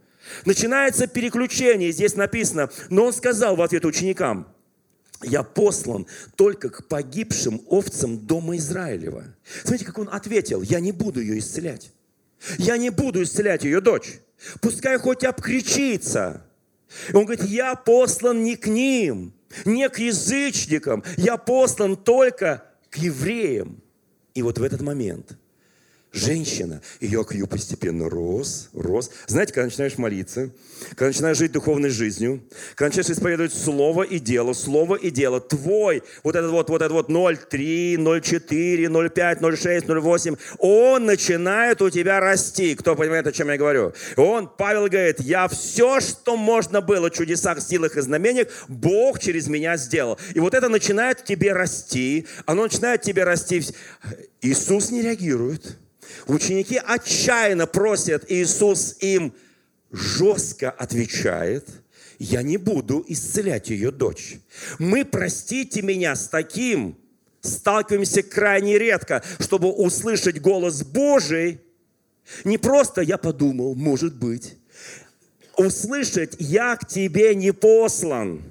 Начинается 0.46 1.08
переключение, 1.08 1.92
здесь 1.92 2.16
написано, 2.16 2.70
но 2.90 3.06
он 3.06 3.14
сказал 3.14 3.56
в 3.56 3.62
ответ 3.62 3.86
ученикам, 3.86 4.48
я 5.24 5.44
послан 5.44 6.08
только 6.36 6.70
к 6.70 6.88
погибшим 6.88 7.62
овцам 7.68 8.20
дома 8.20 8.58
Израилева. 8.58 9.26
Смотрите, 9.62 9.86
как 9.86 10.00
он 10.00 10.10
ответил, 10.12 10.62
я 10.62 10.80
не 10.80 10.92
буду 10.92 11.22
ее 11.22 11.40
исцелять. 11.40 11.92
Я 12.58 12.78
не 12.78 12.90
буду 12.90 13.22
исцелять 13.22 13.64
ее 13.64 13.82
дочь. 13.82 14.20
Пускай 14.62 14.98
хоть 14.98 15.24
обкричится. 15.24 16.44
И 17.10 17.16
он 17.16 17.26
говорит, 17.26 17.46
я 17.46 17.76
послан 17.76 18.44
не 18.44 18.56
к 18.56 18.68
ним, 18.68 19.34
не 19.64 19.88
к 19.90 20.00
язычникам, 20.00 21.04
я 21.18 21.38
послан 21.38 21.96
только 21.96 22.66
к 22.90 22.98
евреям. 22.98 23.82
И 24.34 24.42
вот 24.42 24.58
в 24.58 24.64
этот 24.64 24.82
момент 24.82 25.38
женщина, 26.14 26.82
ее 27.00 27.22
IQ 27.22 27.48
постепенно 27.48 28.10
рос, 28.10 28.70
рос. 28.74 29.12
Знаете, 29.28 29.54
когда 29.54 29.66
начинаешь 29.66 29.98
молиться, 29.98 30.50
когда 30.90 31.08
начинаешь 31.08 31.38
жить 31.38 31.54
духовной 31.54 31.90
жизнью, 31.90 32.44
когда 32.76 32.88
начинаешь 32.88 33.18
исповедовать 33.18 33.54
слово 33.54 34.04
и 34.04 34.20
дело, 34.20 34.54
слово 34.54 34.96
и 34.96 35.10
дело, 35.10 35.40
твой, 35.40 36.04
вот 36.24 36.36
этот 36.36 36.52
вот, 36.52 36.70
вот 36.70 36.82
этот 36.82 36.92
вот 36.92 37.10
0,3, 37.10 37.96
0,4, 37.96 38.86
0,5, 38.88 39.40
0,6, 39.40 39.86
0,8, 39.86 40.40
он 40.60 41.06
начинает 41.06 41.82
у 41.82 41.90
тебя 41.90 42.20
расти. 42.20 42.76
Кто 42.76 42.96
понимает, 42.96 43.28
о 43.28 43.32
чем 43.32 43.50
я 43.50 43.58
говорю? 43.58 43.94
Он, 44.18 44.50
Павел 44.50 44.88
говорит, 44.88 45.22
я 45.22 45.48
все, 45.48 46.02
что 46.02 46.36
можно 46.36 46.82
было 46.82 47.10
чудесах, 47.10 47.62
силах 47.62 47.96
и 47.96 48.02
знамениях, 48.02 48.48
Бог 48.68 49.20
через 49.20 49.48
меня 49.48 49.78
сделал. 49.78 50.20
И 50.34 50.40
вот 50.40 50.54
это 50.54 50.68
начинает 50.68 51.22
в 51.22 51.24
тебе 51.24 51.54
расти, 51.54 52.28
оно 52.46 52.64
начинает 52.64 53.02
в 53.02 53.06
тебе 53.06 53.24
расти. 53.24 53.64
Иисус 54.42 54.92
не 54.92 55.02
реагирует. 55.02 55.78
Ученики 56.28 56.82
отчаянно 56.84 57.68
просят, 57.68 58.26
Иисус 58.30 58.98
им 59.00 59.34
жестко 59.92 60.70
отвечает, 60.72 61.68
я 62.20 62.44
не 62.44 62.58
буду 62.58 63.04
исцелять 63.08 63.70
ее 63.70 63.92
дочь. 63.92 64.38
Мы, 64.80 65.06
простите 65.06 65.82
меня, 65.82 66.16
с 66.16 66.28
таким 66.28 66.98
сталкиваемся 67.42 68.24
крайне 68.24 68.78
редко, 68.78 69.24
чтобы 69.40 69.72
услышать 69.72 70.40
голос 70.40 70.84
Божий, 70.84 71.62
не 72.44 72.58
просто 72.58 73.02
я 73.02 73.18
подумал, 73.18 73.76
может 73.76 74.16
быть, 74.16 74.58
услышать, 75.58 76.36
я 76.40 76.76
к 76.76 76.88
тебе 76.88 77.36
не 77.36 77.52
послан, 77.52 78.44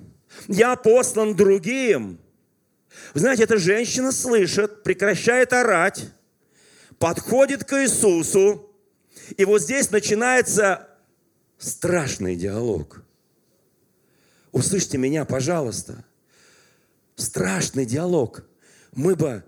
я 0.48 0.76
послан 0.76 1.34
другим. 1.34 2.18
Вы 3.14 3.20
знаете, 3.20 3.44
эта 3.44 3.56
женщина 3.56 4.12
слышит, 4.12 4.82
прекращает 4.82 5.52
орать, 5.52 6.10
подходит 7.00 7.64
к 7.64 7.82
Иисусу, 7.82 8.70
и 9.36 9.44
вот 9.44 9.62
здесь 9.62 9.90
начинается 9.90 10.86
страшный 11.58 12.36
диалог. 12.36 13.02
Услышьте 14.52 14.98
меня, 14.98 15.24
пожалуйста. 15.24 16.04
Страшный 17.16 17.86
диалог. 17.86 18.44
Мы 18.92 19.16
бы, 19.16 19.42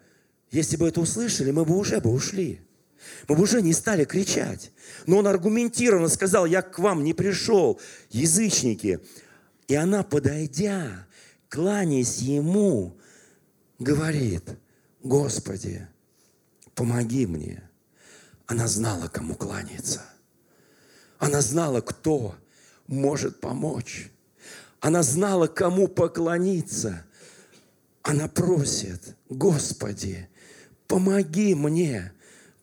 если 0.50 0.76
бы 0.76 0.88
это 0.88 1.00
услышали, 1.00 1.50
мы 1.50 1.64
бы 1.64 1.76
уже 1.76 2.00
бы 2.00 2.11
ушли. 2.11 2.61
Мы 3.28 3.36
бы 3.36 3.42
уже 3.42 3.61
не 3.61 3.74
стали 3.74 4.05
кричать. 4.05 4.72
Но 5.07 5.18
он 5.18 5.26
аргументированно 5.26 6.09
сказал, 6.09 6.46
я 6.46 6.62
к 6.62 6.78
вам 6.78 7.05
не 7.05 7.12
пришел, 7.12 7.78
язычники. 8.11 9.00
И 9.68 9.74
она, 9.74 10.03
подойдя, 10.05 11.07
кланяясь 11.50 12.18
ему, 12.18 12.96
говорит, 13.78 14.44
Господи, 15.03 15.86
помоги 16.75 17.27
мне. 17.27 17.62
Она 18.47 18.66
знала, 18.68 19.09
кому 19.09 19.35
кланяться. 19.35 20.03
Она 21.18 21.41
знала, 21.41 21.81
кто 21.81 22.35
может 22.87 23.41
помочь. 23.41 24.11
Она 24.81 25.03
знала, 25.03 25.47
кому 25.47 25.89
поклониться. 25.89 27.05
Она 28.03 28.27
просит, 28.29 29.16
Господи, 29.29 30.29
помоги 30.89 31.55
мне 31.55 32.12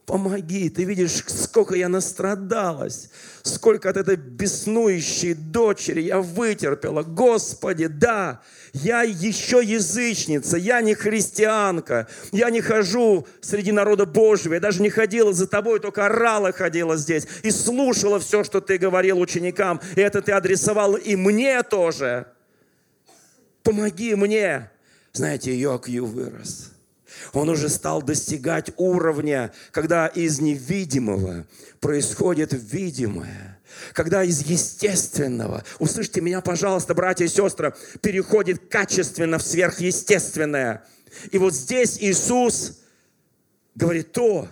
помоги. 0.10 0.70
Ты 0.70 0.86
видишь, 0.86 1.24
сколько 1.28 1.76
я 1.76 1.88
настрадалась, 1.88 3.12
сколько 3.43 3.91
от 3.91 3.95
этой 3.95 4.16
беснующей 4.16 5.36
дочери 5.36 6.01
я 6.01 6.20
вытерпела. 6.20 7.03
Господи, 7.03 7.86
да, 7.86 8.41
я 8.74 9.03
еще 9.03 9.62
язычница, 9.64 10.57
я 10.57 10.82
не 10.82 10.95
христианка, 10.95 12.07
я 12.32 12.49
не 12.49 12.60
хожу 12.60 13.28
среди 13.39 13.72
народа 13.72 14.07
Божьего, 14.07 14.55
я 14.55 14.60
даже 14.60 14.82
не 14.82 14.89
ходила 14.89 15.32
за 15.32 15.45
тобой, 15.45 15.80
только 15.80 16.07
орала 16.07 16.51
ходила 16.53 16.97
здесь 16.97 17.28
и 17.43 17.51
слушала 17.51 18.20
все, 18.20 18.43
что 18.43 18.62
ты 18.62 18.80
говорил 18.80 19.20
ученикам, 19.20 19.80
и 19.95 20.01
это 20.01 20.24
ты 20.24 20.32
адресовал 20.32 20.95
и 20.95 21.16
мне 21.16 21.62
тоже. 21.62 22.26
Помоги 23.62 24.16
мне. 24.16 24.72
Знаете, 25.14 25.55
Йокью 25.55 26.07
вырос. 26.07 26.72
Он 27.34 27.49
уже 27.49 27.70
стал 27.70 28.01
достигать 28.01 28.72
уровня, 28.78 29.51
когда 29.72 30.07
из 30.07 30.39
невидимого 30.39 31.45
происходит 31.80 32.53
видимое. 32.53 33.59
Когда 33.93 34.24
из 34.24 34.41
естественного, 34.41 35.63
услышьте 35.78 36.22
меня, 36.22 36.41
пожалуйста, 36.41 36.93
братья 36.95 37.26
и 37.26 37.30
сестры, 37.30 37.76
переходит 38.01 38.67
качественно 38.70 39.38
в 39.38 39.43
сверхъестественное. 39.43 40.84
И 41.32 41.38
вот 41.38 41.53
здесь 41.53 41.97
Иисус 41.99 42.80
говорит 43.76 44.11
то, 44.11 44.47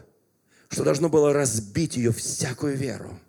что 0.70 0.84
должно 0.84 1.10
было 1.10 1.34
разбить 1.34 1.98
ее 1.98 2.12
всякую 2.12 2.76
веру. 2.76 3.20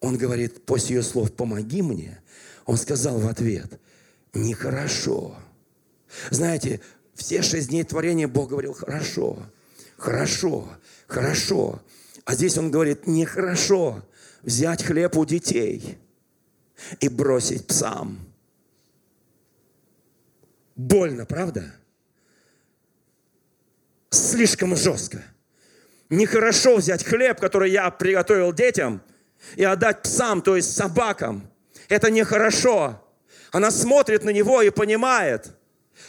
Он 0.00 0.16
говорит, 0.16 0.64
после 0.64 0.96
ее 0.96 1.02
слов 1.02 1.32
«помоги 1.32 1.82
мне», 1.82 2.20
он 2.64 2.76
сказал 2.76 3.18
в 3.18 3.28
ответ 3.28 3.78
«нехорошо». 4.32 5.36
Знаете, 6.30 6.80
все 7.14 7.42
шесть 7.42 7.68
дней 7.68 7.84
творения 7.84 8.28
Бог 8.28 8.50
говорил, 8.50 8.72
хорошо, 8.72 9.38
хорошо, 9.96 10.68
хорошо. 11.06 11.82
А 12.24 12.34
здесь 12.34 12.56
Он 12.56 12.70
говорит, 12.70 13.06
нехорошо 13.06 14.02
взять 14.42 14.82
хлеб 14.82 15.16
у 15.16 15.24
детей 15.24 15.98
и 17.00 17.08
бросить 17.08 17.66
псам. 17.66 18.18
Больно, 20.74 21.26
правда? 21.26 21.74
Слишком 24.10 24.76
жестко. 24.76 25.22
Нехорошо 26.08 26.76
взять 26.76 27.04
хлеб, 27.04 27.40
который 27.40 27.70
я 27.70 27.90
приготовил 27.90 28.52
детям, 28.52 29.02
и 29.56 29.64
отдать 29.64 30.02
псам, 30.02 30.42
то 30.42 30.56
есть 30.56 30.74
собакам. 30.74 31.50
Это 31.88 32.10
нехорошо. 32.10 33.02
Она 33.50 33.70
смотрит 33.70 34.24
на 34.24 34.30
него 34.30 34.62
и 34.62 34.70
понимает– 34.70 35.54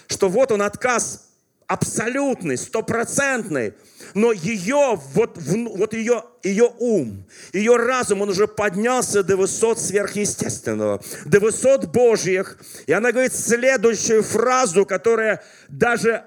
что 0.08 0.30
вот 0.30 0.52
он 0.52 0.62
отказ 0.62 1.30
абсолютный, 1.68 2.58
стопроцентный, 2.58 3.74
но 4.14 4.32
ее, 4.32 5.00
вот, 5.14 5.38
вот 5.38 5.94
ее, 5.94 6.24
ее 6.44 6.72
ум, 6.78 7.26
ее 7.52 7.78
разум, 7.78 8.22
он 8.22 8.30
уже 8.30 8.48
поднялся 8.48 9.24
до 9.24 9.38
высот 9.38 9.80
сверхъестественного, 9.80 11.02
до 11.26 11.40
высот 11.40 11.88
Божьих. 11.88 12.58
И 12.86 12.92
она 12.92 13.12
говорит 13.12 13.34
следующую 13.34 14.24
фразу, 14.24 14.86
которая 14.86 15.44
даже 15.70 16.24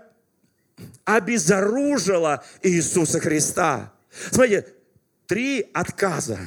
обезоружила 1.05 2.45
Иисуса 2.62 3.21
Христа. 3.21 3.93
Смотрите, 4.31 4.67
три 5.27 5.69
отказа, 5.73 6.39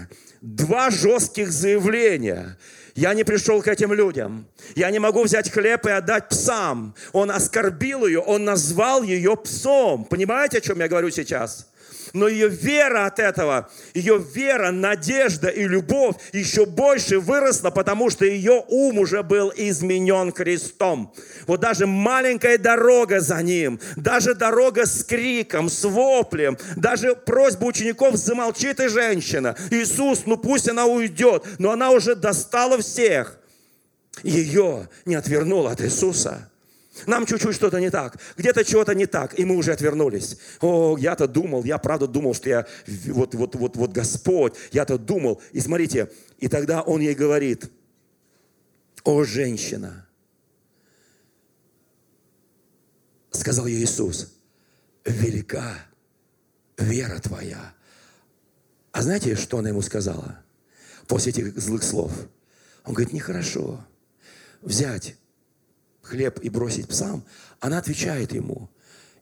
два 0.42 0.90
жестких 0.90 1.52
заявления– 1.52 2.58
я 3.00 3.14
не 3.14 3.24
пришел 3.24 3.62
к 3.62 3.68
этим 3.70 3.94
людям. 3.94 4.46
Я 4.76 4.92
не 4.92 5.00
могу 5.00 5.24
взять 5.24 5.50
хлеб 5.50 5.86
и 5.86 5.90
отдать 5.90 6.28
псам. 6.28 6.94
Он 7.14 7.32
оскорбил 7.32 8.06
ее, 8.06 8.20
он 8.20 8.44
назвал 8.44 9.04
ее 9.04 9.38
псом. 9.38 10.04
Понимаете, 10.04 10.58
о 10.58 10.62
чем 10.62 10.80
я 10.80 10.90
говорю 10.90 11.10
сейчас? 11.10 11.69
Но 12.14 12.28
ее 12.28 12.48
вера 12.48 13.06
от 13.06 13.20
этого, 13.20 13.70
ее 13.94 14.18
вера, 14.18 14.72
надежда 14.72 15.48
и 15.48 15.68
любовь 15.68 16.16
еще 16.34 16.66
больше 16.66 17.20
выросла, 17.20 17.70
потому 17.70 18.10
что 18.10 18.26
ее 18.26 18.64
ум 18.68 19.00
уже 19.00 19.24
был 19.24 19.52
изменен 19.56 20.32
крестом. 20.32 21.14
Вот 21.48 21.60
даже 21.60 21.86
маленькая 21.86 22.58
дорога 22.58 23.20
за 23.20 23.42
ним, 23.42 23.80
даже 23.96 24.34
дорога 24.34 24.86
с 24.86 25.04
криком, 25.04 25.70
с 25.70 25.84
воплем, 25.84 26.58
даже 26.76 27.16
просьба 27.16 27.66
учеников 27.66 28.16
замолчи 28.16 28.74
ты, 28.74 28.90
женщина. 28.90 29.56
Иисус, 29.70 30.24
ну 30.26 30.38
пусть 30.38 30.70
она 30.70 30.86
уйдет, 30.86 31.46
но 31.60 31.72
она 31.72 31.92
уже 31.92 32.16
достала 32.16 32.80
всех. 32.80 33.38
Ее 34.24 34.90
не 35.06 35.16
отвернула 35.16 35.72
от 35.72 35.82
Иисуса. 35.82 36.50
Нам 37.06 37.26
чуть-чуть 37.26 37.56
что-то 37.56 37.80
не 37.80 37.90
так, 37.90 38.18
где-то 38.38 38.64
чего-то 38.64 38.94
не 38.94 39.06
так, 39.06 39.38
и 39.38 39.46
мы 39.46 39.56
уже 39.56 39.72
отвернулись. 39.72 40.38
О, 40.62 40.98
я-то 40.98 41.28
думал, 41.28 41.64
я 41.64 41.78
правда 41.78 42.08
думал, 42.08 42.34
что 42.34 42.50
я 42.50 42.68
вот, 43.08 43.36
вот, 43.36 43.56
вот, 43.56 43.76
вот 43.76 43.92
Господь, 43.92 44.54
я-то 44.72 44.98
думал. 44.98 45.42
И 45.52 45.60
смотрите, 45.60 46.12
и 46.40 46.48
тогда 46.48 46.82
он 46.82 47.02
ей 47.02 47.16
говорит, 47.16 47.70
о, 49.04 49.24
женщина, 49.24 50.06
сказал 53.32 53.68
ей 53.68 53.84
Иисус, 53.84 54.34
велика 55.06 55.86
вера 56.78 57.20
твоя. 57.20 57.74
А 58.92 59.02
знаете, 59.02 59.36
что 59.36 59.60
она 59.60 59.70
ему 59.70 59.82
сказала 59.82 60.44
после 61.08 61.32
этих 61.32 61.58
злых 61.60 61.84
слов? 61.84 62.12
Он 62.86 62.94
говорит, 62.94 63.14
нехорошо 63.14 63.86
взять 64.62 65.16
хлеб 66.10 66.40
и 66.40 66.50
бросить 66.50 66.88
псам. 66.88 67.24
Она 67.60 67.78
отвечает 67.78 68.34
ему, 68.34 68.70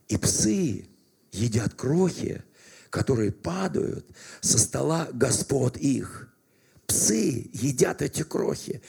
и 0.07 0.17
псы 0.17 0.87
едят 1.31 1.73
крохи, 1.73 2.43
которые 2.89 3.31
падают 3.31 4.05
со 4.41 4.57
стола 4.57 5.07
господ 5.11 5.77
их. 5.77 6.29
Псы 6.85 7.49
едят 7.53 8.01
эти 8.01 8.23
крохи. 8.23 8.81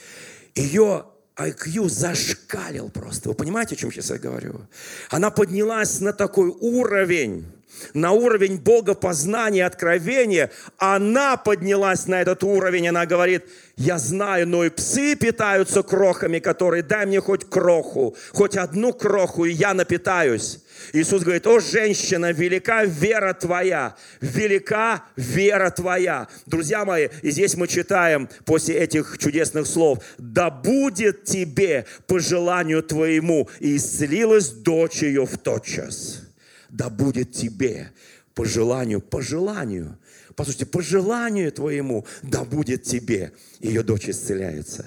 Ее 0.55 1.05
IQ 1.35 1.89
зашкалил 1.89 2.89
просто. 2.89 3.29
Вы 3.29 3.35
понимаете, 3.35 3.75
о 3.75 3.77
чем 3.77 3.91
сейчас 3.91 4.09
я 4.09 4.17
говорю? 4.17 4.67
Она 5.09 5.31
поднялась 5.31 5.99
на 5.99 6.13
такой 6.13 6.49
уровень, 6.49 7.45
на 7.93 8.11
уровень 8.11 8.57
Бога 8.57 8.93
познания, 8.93 9.65
откровения. 9.65 10.51
Она 10.77 11.37
поднялась 11.37 12.07
на 12.07 12.21
этот 12.21 12.43
уровень, 12.43 12.89
она 12.89 13.05
говорит, 13.05 13.45
я 13.75 13.97
знаю, 13.97 14.47
но 14.47 14.65
и 14.65 14.69
псы 14.69 15.15
питаются 15.15 15.83
крохами, 15.83 16.39
которые 16.39 16.83
дай 16.83 17.05
мне 17.05 17.21
хоть 17.21 17.49
кроху, 17.49 18.15
хоть 18.31 18.57
одну 18.57 18.93
кроху, 18.93 19.45
и 19.45 19.51
я 19.51 19.73
напитаюсь. 19.73 20.59
Иисус 20.93 21.23
говорит, 21.23 21.45
о, 21.47 21.59
женщина, 21.59 22.31
велика 22.31 22.83
вера 22.85 23.33
твоя, 23.33 23.95
велика 24.21 25.05
вера 25.15 25.69
твоя. 25.69 26.27
Друзья 26.45 26.85
мои, 26.85 27.09
и 27.21 27.31
здесь 27.31 27.55
мы 27.55 27.67
читаем 27.67 28.29
после 28.45 28.75
этих 28.75 29.17
чудесных 29.17 29.67
слов, 29.67 29.99
да 30.17 30.49
будет 30.49 31.23
тебе 31.25 31.85
по 32.07 32.19
желанию 32.19 32.83
твоему, 32.83 33.49
и 33.59 33.77
исцелилась 33.77 34.49
дочь 34.49 35.03
ее 35.03 35.25
в 35.25 35.37
тот 35.37 35.65
час. 35.65 36.28
Да 36.69 36.89
будет 36.89 37.31
тебе 37.31 37.91
по 38.33 38.45
желанию, 38.45 39.01
по 39.01 39.21
желанию 39.21 39.97
послушайте, 40.39 40.67
по 40.67 40.81
желанию 40.81 41.51
твоему, 41.51 42.05
да 42.23 42.45
будет 42.45 42.83
тебе. 42.83 43.33
Ее 43.59 43.83
дочь 43.83 44.07
исцеляется. 44.07 44.85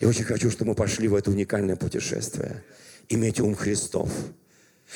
И 0.00 0.04
очень 0.04 0.24
хочу, 0.24 0.50
чтобы 0.50 0.70
мы 0.70 0.74
пошли 0.74 1.08
в 1.08 1.14
это 1.14 1.30
уникальное 1.30 1.76
путешествие. 1.76 2.62
Иметь 3.08 3.40
ум 3.40 3.54
Христов– 3.54 4.12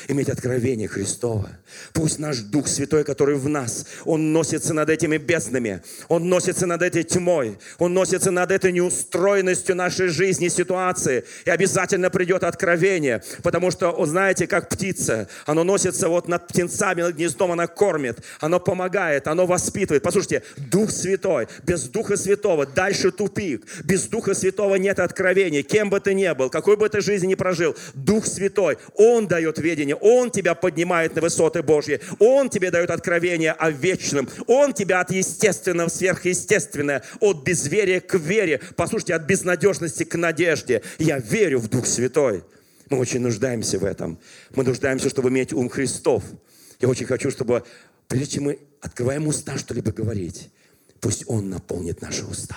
иметь 0.09 0.28
откровение 0.28 0.88
Христова. 0.88 1.51
Пусть 1.92 2.18
наш 2.18 2.38
Дух 2.38 2.68
Святой, 2.68 3.05
который 3.05 3.36
в 3.36 3.49
нас, 3.49 3.86
Он 4.05 4.32
носится 4.32 4.74
над 4.74 4.90
этими 4.90 5.16
безднами, 5.16 5.82
Он 6.09 6.28
носится 6.28 6.66
над 6.66 6.82
этой 6.82 7.03
тьмой, 7.03 7.59
Он 7.78 7.94
носится 7.94 8.30
над 8.30 8.51
этой 8.51 8.72
неустроенностью 8.72 9.76
нашей 9.76 10.09
жизни, 10.09 10.49
ситуации. 10.49 11.24
И 11.44 11.51
обязательно 11.51 12.11
придет 12.11 12.44
откровение, 12.44 13.22
потому 13.42 13.70
что, 13.70 14.05
знаете, 14.07 14.47
как 14.47 14.68
птица, 14.68 15.28
оно 15.44 15.64
носится 15.64 16.09
вот 16.09 16.28
над 16.28 16.49
птенцами, 16.49 17.03
над 17.03 17.16
гнездом, 17.16 17.53
она 17.53 17.66
кормит, 17.66 18.18
оно 18.40 18.61
помогает, 18.61 19.28
оно 19.28 19.47
воспитывает. 19.47 20.03
Послушайте, 20.03 20.42
Дух 20.57 20.90
Святой, 20.90 21.49
без 21.64 21.84
Духа 21.84 22.16
Святого 22.16 22.66
дальше 22.66 23.11
тупик. 23.11 23.64
Без 23.84 24.05
Духа 24.05 24.34
Святого 24.34 24.76
нет 24.76 24.99
откровения. 24.99 25.62
Кем 25.62 25.90
бы 25.90 26.01
ты 26.01 26.14
ни 26.14 26.32
был, 26.34 26.51
какой 26.51 26.76
бы 26.76 26.88
ты 26.88 27.01
жизни 27.01 27.28
ни 27.28 27.34
прожил, 27.34 27.76
Дух 27.94 28.26
Святой, 28.26 28.78
Он 28.94 29.26
дает 29.26 29.59
ведение 29.59 29.86
видение. 29.87 29.97
Он 29.97 30.30
тебя 30.30 30.55
поднимает 30.55 31.14
на 31.14 31.22
высоты 31.22 31.62
Божьи. 31.62 32.01
Он 32.18 32.49
тебе 32.49 32.70
дает 32.70 32.91
откровение 32.91 33.53
о 33.53 33.70
вечном. 33.70 34.28
Он 34.47 34.72
тебя 34.72 35.01
от 35.01 35.11
естественного 35.11 35.89
в 35.89 35.93
сверхъестественное, 35.93 37.03
от 37.20 37.45
безверия 37.45 38.01
к 38.01 38.14
вере. 38.14 38.61
Послушайте, 38.76 39.14
от 39.14 39.22
безнадежности 39.22 40.05
к 40.05 40.16
надежде. 40.16 40.82
Я 40.99 41.18
верю 41.18 41.61
в 41.61 41.68
Дух 41.68 41.87
Святой. 41.87 42.43
Мы 42.91 42.99
очень 42.99 43.20
нуждаемся 43.20 43.78
в 43.78 43.84
этом. 43.84 44.18
Мы 44.55 44.64
нуждаемся, 44.64 45.09
чтобы 45.11 45.28
иметь 45.28 45.53
ум 45.53 45.68
Христов. 45.68 46.22
Я 46.80 46.89
очень 46.89 47.07
хочу, 47.07 47.30
чтобы 47.30 47.64
прежде 48.09 48.34
чем 48.34 48.45
мы 48.45 48.59
открываем 48.80 49.26
уста 49.26 49.59
что-либо 49.59 49.93
говорить, 49.93 50.51
пусть 51.01 51.24
Он 51.26 51.51
наполнит 51.51 52.03
наши 52.03 52.24
уста. 52.24 52.57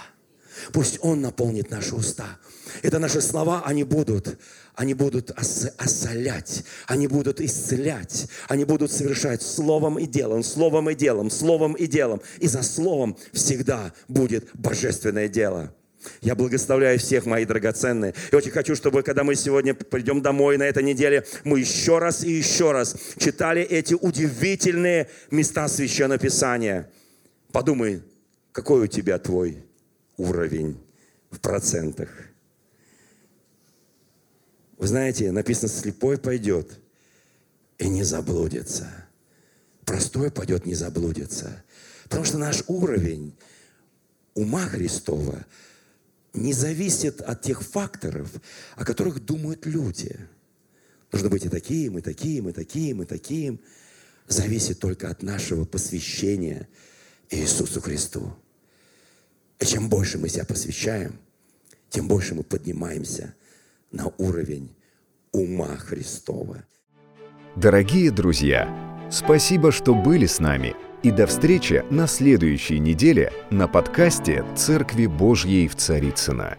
Пусть 0.72 1.00
Он 1.02 1.22
наполнит 1.22 1.70
наши 1.70 1.96
уста. 1.96 2.38
Это 2.82 3.00
наши 3.00 3.22
слова, 3.22 3.64
они 3.66 3.84
будут, 3.84 4.38
они 4.76 4.94
будут 4.94 5.32
ос- 5.32 5.72
осолять, 5.78 6.64
они 6.88 7.08
будут 7.08 7.42
исцелять, 7.42 8.28
они 8.48 8.66
будут 8.66 8.92
совершать 8.92 9.42
словом 9.42 9.98
и 10.00 10.06
делом, 10.06 10.44
словом 10.44 10.90
и 10.90 10.96
делом, 10.96 11.30
словом 11.30 11.74
и 11.74 11.88
делом. 11.88 12.22
И 12.40 12.48
за 12.48 12.64
словом 12.64 13.18
всегда 13.34 13.94
будет 14.08 14.50
божественное 14.54 15.28
дело. 15.28 15.74
Я 16.22 16.36
благословляю 16.36 16.98
всех, 16.98 17.26
мои 17.26 17.44
драгоценные. 17.44 18.14
И 18.32 18.36
очень 18.36 18.52
хочу, 18.52 18.76
чтобы, 18.76 19.04
когда 19.04 19.24
мы 19.24 19.36
сегодня 19.36 19.74
придем 19.74 20.22
домой 20.22 20.58
на 20.58 20.64
этой 20.64 20.84
неделе, 20.84 21.26
мы 21.44 21.60
еще 21.60 22.00
раз 22.00 22.24
и 22.24 22.32
еще 22.32 22.72
раз 22.72 22.96
читали 23.18 23.62
эти 23.62 23.96
удивительные 23.96 25.10
места 25.30 25.68
Священного 25.68 26.20
Писания. 26.20 26.90
Подумай, 27.52 28.02
какой 28.54 28.84
у 28.84 28.88
тебя 28.88 29.18
твой 29.18 29.66
уровень 30.20 30.78
в 31.32 31.40
процентах. 31.40 32.10
Вы 34.78 34.88
знаете, 34.88 35.32
написано, 35.32 35.70
слепой 35.70 36.18
пойдет 36.18 36.80
и 37.78 37.90
не 37.90 38.04
заблудится. 38.04 38.90
Простой 39.86 40.32
пойдет, 40.32 40.66
не 40.66 40.76
заблудится. 40.76 41.64
Потому 42.04 42.26
что 42.26 42.38
наш 42.38 42.64
уровень 42.68 43.36
ума 44.36 44.66
Христова 44.68 45.46
не 46.34 46.54
зависит 46.54 47.22
от 47.22 47.42
тех 47.42 47.62
факторов, 47.62 48.32
о 48.76 48.86
которых 48.86 49.24
думают 49.24 49.66
люди. 49.66 50.18
Нужно 51.12 51.30
быть 51.30 51.46
и 51.46 51.50
таким, 51.50 51.98
и 51.98 52.02
таким, 52.02 52.50
и 52.50 52.52
таким, 52.52 53.02
и 53.02 53.06
таким. 53.06 53.60
Зависит 54.28 54.80
только 54.80 55.10
от 55.10 55.24
нашего 55.24 55.66
посвящения 55.66 56.68
Иисусу 57.30 57.82
Христу. 57.82 58.36
И 59.60 59.66
чем 59.66 59.90
больше 59.90 60.18
мы 60.18 60.30
себя 60.30 60.46
посвящаем, 60.46 61.20
тем 61.90 62.08
больше 62.08 62.36
мы 62.36 62.44
поднимаемся 62.44 63.34
на 63.92 64.12
уровень 64.18 64.76
ума 65.32 65.76
Христова. 65.78 66.64
Дорогие 67.56 68.12
друзья, 68.12 68.70
спасибо, 69.12 69.72
что 69.72 69.94
были 69.94 70.26
с 70.28 70.40
нами. 70.40 70.76
И 71.02 71.12
до 71.12 71.28
встречи 71.28 71.84
на 71.90 72.08
следующей 72.08 72.80
неделе 72.80 73.32
на 73.52 73.68
подкасте 73.68 74.46
«Церкви 74.56 75.06
Божьей 75.06 75.68
в 75.68 75.76
Царицына. 75.76 76.58